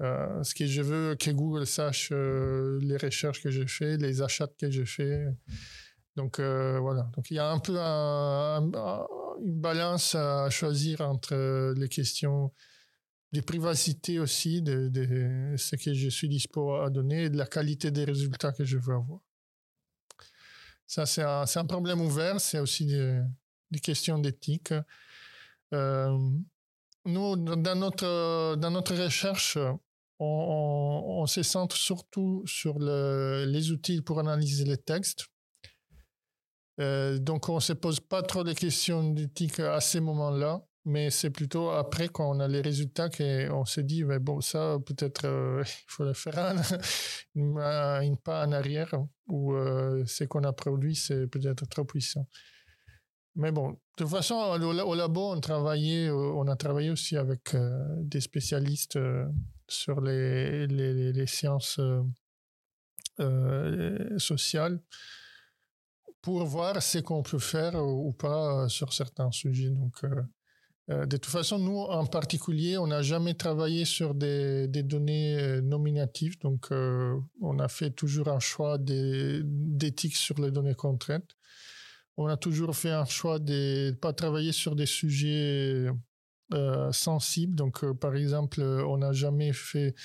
[0.03, 4.21] euh, euh, ce que je veux que Google sache les recherches que j'ai fait, les
[4.21, 5.25] achats que j'ai fait.
[6.15, 7.09] Donc voilà.
[7.15, 12.51] Donc il y a un peu une balance à choisir entre les questions
[13.31, 17.89] de privacité aussi, de, ce que je suis dispo à donner et de la qualité
[17.89, 19.19] des résultats que je veux avoir.
[20.85, 22.39] Ça, c'est un, problème ouvert.
[22.39, 23.21] C'est aussi des,
[23.71, 24.73] des questions d'éthique.
[25.73, 26.29] Euh,
[27.05, 29.57] nous, dans notre, dans notre recherche,
[30.23, 35.25] on, se centre surtout sur les outils pour analyser les textes.
[36.79, 41.11] Euh, donc, on ne se pose pas trop de questions d'éthique à ces moments-là, mais
[41.11, 45.63] c'est plutôt après qu'on a les résultats qu'on se dit, mais bon, ça, peut-être, euh,
[45.65, 46.55] il faut le faire un,
[47.35, 48.93] une, pas en arrière,
[49.27, 49.53] ou
[50.05, 52.27] ce qu'on a produit, c'est peut-être trop puissant.
[53.35, 57.55] Mais bon, de toute façon, au, labo, on, travaillait, euh, on a travaillé aussi avec
[57.55, 59.25] euh, des spécialistes euh,
[59.67, 61.79] sur les, les, sciences
[64.17, 64.81] sociales
[66.21, 69.69] pour voir ce qu'on peut faire ou pas sur certains sujets.
[69.69, 70.03] Donc,
[70.89, 76.37] de toute façon, nous, en particulier, on n'a jamais travaillé sur des, des données nominatives.
[76.39, 81.35] Donc, on a fait toujours un choix d'éthique sur les données contraintes
[82.17, 85.87] on a toujours fait un choix de ne pas travailler sur des sujets
[86.53, 87.55] euh, sensibles.
[87.55, 89.95] Donc, euh, par exemple, on n'a jamais fait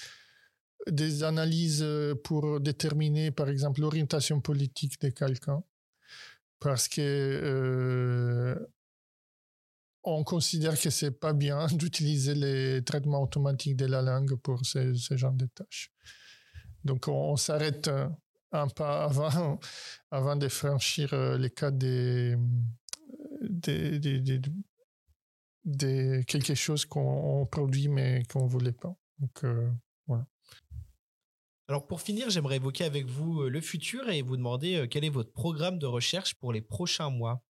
[0.90, 1.86] des analyses
[2.24, 5.62] pour déterminer, par exemple, l'orientation politique de quelqu'un,
[6.61, 8.54] parce que euh,
[10.02, 14.94] on considère que c'est pas bien d'utiliser les traitements automatiques de la langue pour ce,
[14.94, 15.92] genre de tâches.
[16.84, 17.90] Donc, on s'arrête
[18.53, 19.61] un pas avant,
[20.11, 22.36] avant de franchir euh, les cas des,
[23.40, 23.99] des,
[25.64, 28.94] des, quelque chose qu'on produit mais qu'on ne voulait pas.
[29.18, 29.70] Donc, euh,
[30.07, 30.26] voilà.
[31.68, 35.11] Alors pour finir, j'aimerais évoquer avec vous euh, le futur et vous demander quel est
[35.11, 37.42] votre programme de recherche pour les prochains mois?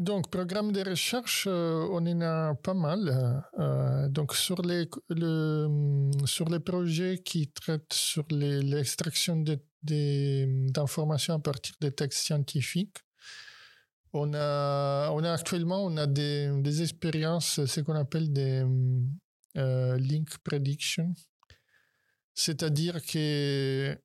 [0.00, 3.44] Donc, programme de recherche, euh, on en a pas mal.
[3.58, 9.44] Euh, donc, sur les, le, sur les projets qui traitent sur l'extraction
[9.82, 12.96] d'informations à partir des textes scientifiques,
[14.14, 18.64] on a, on a actuellement on a des, des expériences, ce qu'on appelle des
[19.58, 21.14] euh, link prediction.
[22.32, 23.98] C'est-à-dire que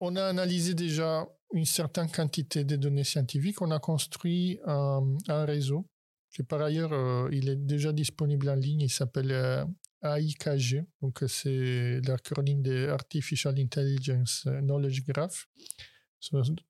[0.00, 3.62] on a analysé déjà une certaine quantité de données scientifiques.
[3.62, 5.86] On a construit un, réseau
[6.34, 8.80] qui, par ailleurs, euh, il est déjà disponible en ligne.
[8.80, 9.64] Il s'appelle euh,
[10.02, 10.84] AIKG.
[11.00, 15.46] Donc, c'est l'acronyme de Artificial Intelligence Knowledge Graph.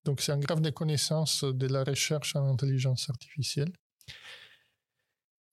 [0.05, 3.73] Donc, c'est un graphe de connaissances de la recherche en intelligence artificielle.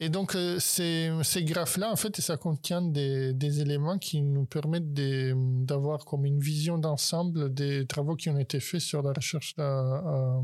[0.03, 4.93] Et donc, euh, ces, graphes-là, en fait, ça contient des, des, éléments qui nous permettent
[4.93, 10.41] d'avoir comme une vision d'ensemble des travaux qui ont été faits sur la recherche euh,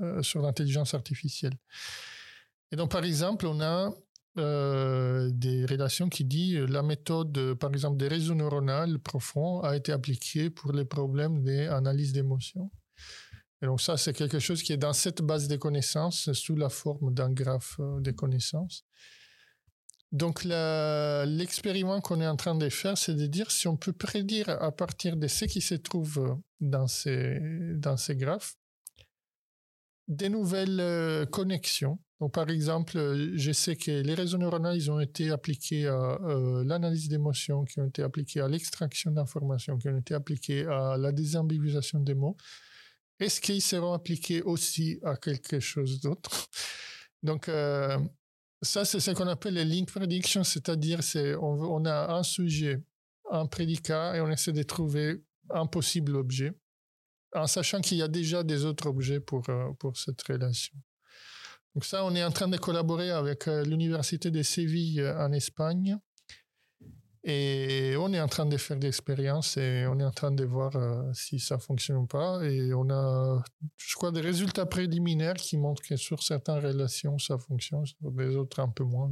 [0.00, 1.52] euh, sur l'intelligence artificielle.
[2.72, 3.92] Et donc, par exemple, on a
[4.36, 10.50] des relations qui disent la méthode, par exemple, des réseaux neuronaux profonds a été appliquée
[10.50, 12.70] pour les problèmes d'analyse d'émotions.
[13.62, 16.68] Et donc ça, c'est quelque chose qui est dans cette base de connaissances sous la
[16.68, 18.84] forme d'un graphe euh, de connaissances.
[20.12, 24.48] Donc l'expériment qu'on est en train de faire, c'est de dire si on peut prédire
[24.48, 27.40] à partir de ce qui se trouve dans ces,
[27.74, 28.54] dans ces graphes
[30.06, 32.92] des nouvelles euh, connexions Donc, par exemple,
[33.34, 36.18] je sais que les réseaux neuronaux, ils ont été appliqués à
[36.64, 41.10] l'analyse d'émotions, qui ont été appliqués à l'extraction d'informations, qui ont été appliqués à la
[41.10, 42.36] désambiguisation des mots.
[43.20, 46.48] Est-ce qu'ils seront appliqués aussi à quelque chose d'autre?
[47.22, 47.48] Donc,
[48.64, 52.82] ça, c'est ce qu'on appelle les link prediction, c'est-à-dire c'est on, a un sujet,
[53.30, 56.52] un prédicat, et on essaie de trouver un possible objet,
[57.34, 60.74] en sachant qu'il y a déjà des autres objets pour, euh, pour cette relation.
[61.74, 65.32] Donc ça, on est en train de collaborer avec euh, l'Université de Séville euh, en
[65.32, 65.98] Espagne
[67.26, 70.44] et on est en train de faire des expériences et on est en train de
[70.44, 72.42] voir euh, si ça fonctionne ou pas.
[72.44, 73.42] Et on a,
[73.78, 78.36] je crois, des résultats préliminaires qui montrent que sur certaines relations, ça fonctionne, sur les
[78.36, 79.10] autres, un peu moins.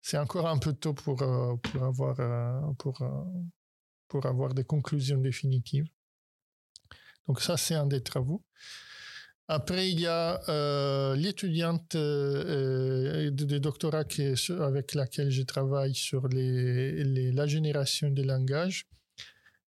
[0.00, 2.98] C'est encore un peu tôt pour, euh, pour, avoir, euh, pour,
[4.08, 5.88] pour avoir des conclusions définitives.
[7.28, 8.42] Donc ça, c'est un des travaux.
[9.48, 14.04] Après, il y a euh, l'étudiante euh, de, doctorat
[14.60, 18.86] avec laquelle je travaille sur les, la génération des langages.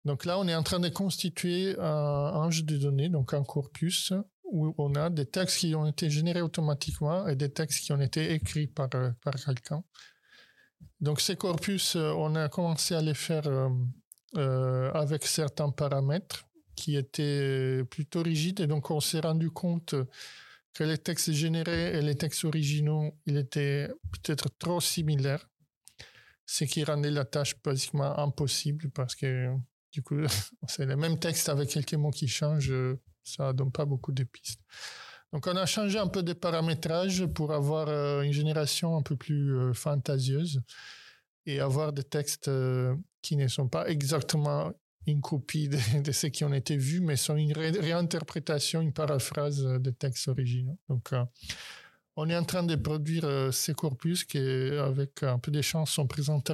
[0.05, 4.13] Donc là, on est en train de constituer un jeu de données, donc un corpus
[4.43, 8.01] où on a des textes qui ont été générés automatiquement et des textes qui ont
[8.01, 9.83] été écrits par, par quelqu'un.
[10.99, 13.47] Donc ces corpus, on a commencé à les faire
[14.37, 16.45] euh, avec certains paramètres
[16.79, 18.61] qui était plutôt rigide.
[18.61, 19.95] Et donc, on s'est rendu compte
[20.73, 25.49] que les textes générés et les textes originaux, ils étaient peut-être trop similaires,
[26.45, 29.49] ce qui rendait la tâche basiquement impossible parce que,
[29.91, 30.21] du coup,
[30.67, 32.73] c'est le même texte avec quelques mots qui changent,
[33.23, 34.61] ça donne pas beaucoup de pistes.
[35.33, 39.15] Donc, on a changé un peu de paramétrage pour avoir euh, une génération un peu
[39.15, 40.61] plus euh, fantasieuse
[41.45, 44.71] et avoir des textes euh, qui ne sont pas exactement
[45.07, 45.77] une copie de,
[46.11, 50.77] ce qui ont été vu, mais sont une réinterprétation, une paraphrase des textes originaux.
[50.87, 51.23] Donc, euh,
[52.15, 55.91] on est en train de produire euh, ces corpus qui, avec un peu de chance,
[55.91, 56.53] sont présentés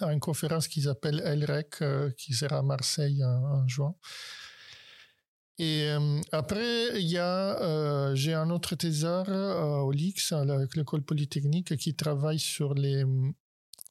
[0.00, 3.94] à, une conférence qui s'appelle LREC, euh, qui sera à Marseille en, juin.
[5.56, 5.88] Et
[6.32, 9.28] après, il y a, j'ai un autre thésard
[9.86, 13.04] au LIX, à l'école polytechnique, qui travaille sur les,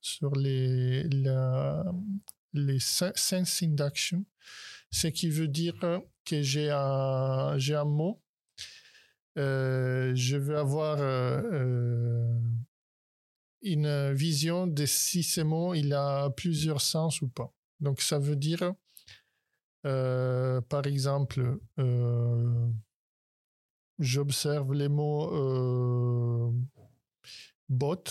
[0.01, 1.07] sur les,
[2.53, 4.25] les sense induction,
[4.91, 5.75] ce qui veut dire
[6.25, 8.21] que j'ai un, un mot,
[9.37, 12.39] euh, je vais avoir euh, euh,
[13.63, 17.51] une vision de si ce mot il a plusieurs sens ou pas.
[17.79, 18.73] Donc ça veut dire,
[19.81, 21.59] par exemple,
[23.99, 26.53] j'observe les mots
[27.69, 28.03] bot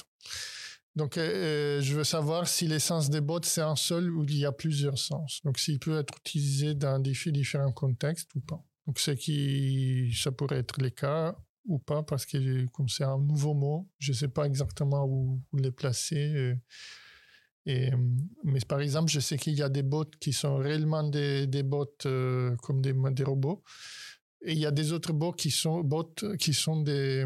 [0.95, 4.37] donc, euh, euh, je veux savoir si l'essence des bots, c'est un seul ou il
[4.37, 5.41] y a plusieurs sens.
[5.43, 8.63] Donc, s'il peut être utilisé dans différents contextes ou pas.
[8.87, 11.35] Donc, ce qui, ça pourrait être le cas
[11.65, 15.41] ou pas, parce que comme c'est un nouveau mot, je ne sais pas exactement où,
[15.55, 16.55] les placer.
[17.69, 17.91] Euh,
[18.45, 21.63] mais par exemple, je sais qu'il y a des bots qui sont réellement des, des
[21.63, 21.97] bots
[22.61, 23.63] comme des, des, robots.
[24.45, 27.25] Et il y a des autres bots qui sont, bots qui sont des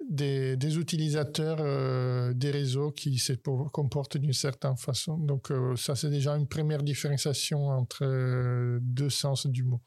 [0.00, 5.18] des, utilisateurs euh, des réseaux qui se comportent d'une certaine façon.
[5.18, 9.80] Donc euh, ça, c'est déjà une première différenciation entre euh, deux sens du mot.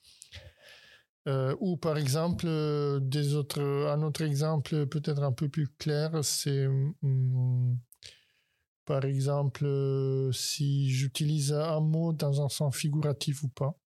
[1.59, 2.47] ou par exemple,
[3.01, 7.77] des autres, un autre exemple peut-être un peu plus clair, c'est hum,
[8.85, 9.67] par exemple
[10.31, 13.77] si j'utilise un mot dans un sens figuratif ou pas.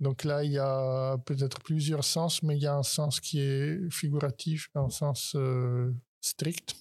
[0.00, 3.40] Donc là, il y a peut-être plusieurs sens, mais il y a un sens qui
[3.40, 6.76] est figuratif, un sens euh, strict.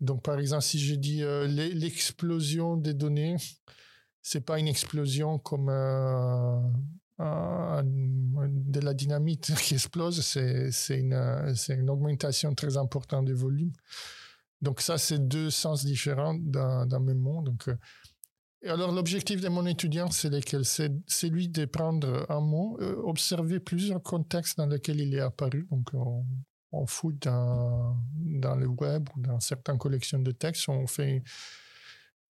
[0.00, 3.36] Donc par exemple, si je dis euh, l'explosion des données,
[4.22, 6.60] c'est pas une explosion comme euh,
[7.18, 11.14] de la dynamite qui explose, c'est une,
[11.68, 13.72] une augmentation très importante du volume.
[14.60, 16.34] Donc ça, c'est deux sens différents
[17.00, 17.42] mes mots.
[17.42, 17.70] Donc
[18.66, 20.64] alors, l'objectif de mon étudiant, c'est lequel?
[20.64, 25.68] C'est celui de prendre un mot, euh, observer plusieurs contextes dans lesquels il est apparu.
[25.70, 26.24] Donc, on,
[26.72, 31.22] on fouille dans, dans, le web ou dans certaines collections de textes, on fait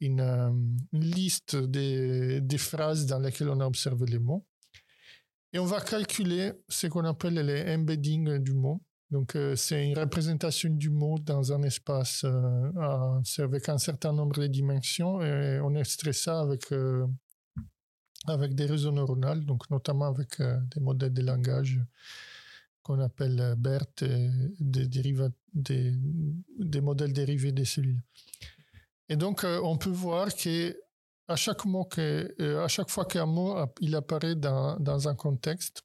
[0.00, 4.46] une, une liste des, des, phrases dans lesquelles on a observé les mots.
[5.52, 8.82] Et on va calculer ce qu'on appelle les embeddings du mot.
[9.10, 14.38] Donc, euh, c'est une représentation du mot dans un espace euh, avec un certain nombre
[14.38, 17.06] de dimensions et on extrait ça avec, euh,
[18.26, 21.80] avec des réseaux neuronaux, donc notamment avec des modèles de langage
[22.82, 24.04] qu'on appelle BERT,
[24.60, 25.96] des,
[26.82, 28.02] modèles dérivés des cellules.
[29.08, 30.78] Et donc, on peut voir que
[31.28, 35.82] à chaque, mot que, à chaque fois qu'un mot il apparaît dans, dans un contexte,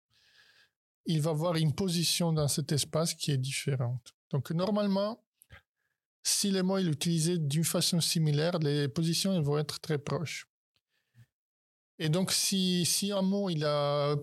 [1.06, 4.14] il va avoir une position dans cet espace qui est différente.
[4.32, 5.24] Donc normalement,
[6.24, 10.48] si les mots sont utilisés d'une façon similaire, les positions elles vont être très proches.
[12.00, 14.16] Et donc si, si un mot il a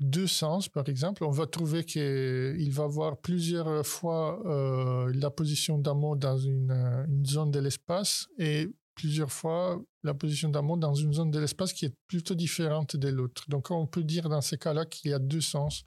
[0.00, 5.78] deux sens, par exemple, on va trouver qu'il va avoir plusieurs fois euh, la position
[5.78, 6.70] d'un mot dans une,
[7.08, 8.68] une zone de l'espace et
[9.00, 12.96] plusieurs fois la position d'un mot dans une zone de l'espace qui est plutôt différente
[12.96, 13.44] de l'autre.
[13.48, 15.84] Donc on peut dire dans ces cas-là qu'il y a deux sens,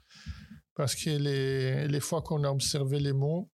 [0.74, 3.50] parce que les, les fois qu'on a observé les mots,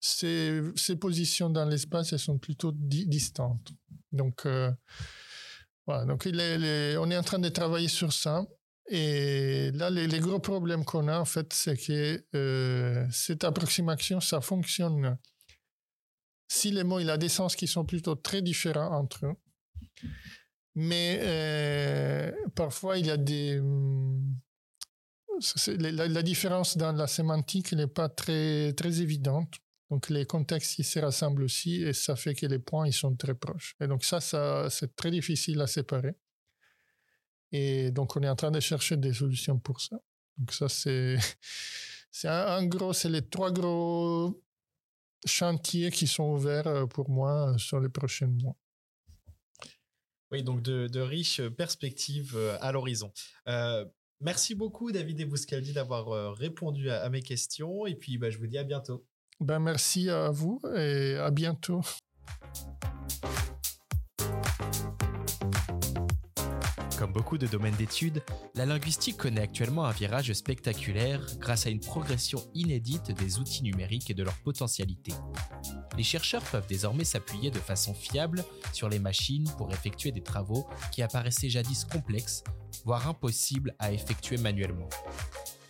[0.00, 3.72] ces, ces positions dans l'espace, elles sont plutôt distantes.
[4.12, 4.70] Donc, euh,
[5.86, 8.44] voilà, donc on est en train de travailler sur ça.
[8.90, 14.20] Et là, les, les gros problèmes qu'on a, en fait, c'est que euh, cette approximation,
[14.20, 15.16] ça fonctionne
[16.54, 19.34] si les mots, il a des sens qui sont plutôt très différents entre eux.
[20.76, 23.60] Mais euh, parfois, il y a des...
[25.66, 29.52] La, la, différence dans la sémantique n'est pas très, très évidente.
[29.90, 33.16] Donc, les contextes, ils se rassemblent aussi et ça fait que les points, ils sont
[33.16, 33.74] très proches.
[33.80, 36.14] Et donc, ça, ça c'est très difficile à séparer.
[37.50, 39.96] Et donc, on est en train de chercher des solutions pour ça.
[40.38, 41.16] Donc, ça, c'est...
[42.16, 44.40] C'est un gros, c'est les trois gros
[45.24, 48.56] chantiers qui sont ouverts euh, pour moi euh, sur les prochains mois.
[50.30, 53.12] Oui, donc de, riches perspectives euh, à l'horizon.
[54.20, 57.86] merci beaucoup, David Ebouscaldi, d'avoir répondu à, mes questions.
[57.86, 59.06] Et puis, bah, je vous dis à bientôt.
[59.40, 61.82] Ben, merci à vous et à bientôt.
[67.04, 68.22] Comme beaucoup de domaines d'études,
[68.54, 74.08] la linguistique connaît actuellement un virage spectaculaire grâce à une progression inédite des outils numériques
[74.08, 75.12] et de leur potentialité.
[75.98, 78.42] Les chercheurs peuvent désormais s'appuyer de façon fiable
[78.72, 82.42] sur les machines pour effectuer des travaux qui apparaissaient jadis complexes,
[82.86, 84.88] voire impossibles à effectuer manuellement.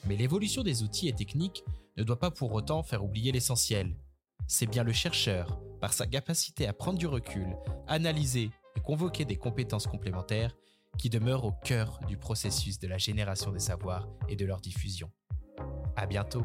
[0.06, 1.64] Mais l'évolution des outils et techniques
[1.96, 3.96] ne doit pas pour autant faire oublier l'essentiel.
[4.46, 7.56] C'est bien le chercheur, par sa capacité à prendre du recul,
[7.88, 10.54] analyser et convoquer des compétences complémentaires,
[10.98, 15.10] qui demeure au cœur du processus de la génération des savoirs et de leur diffusion.
[15.96, 16.44] À bientôt!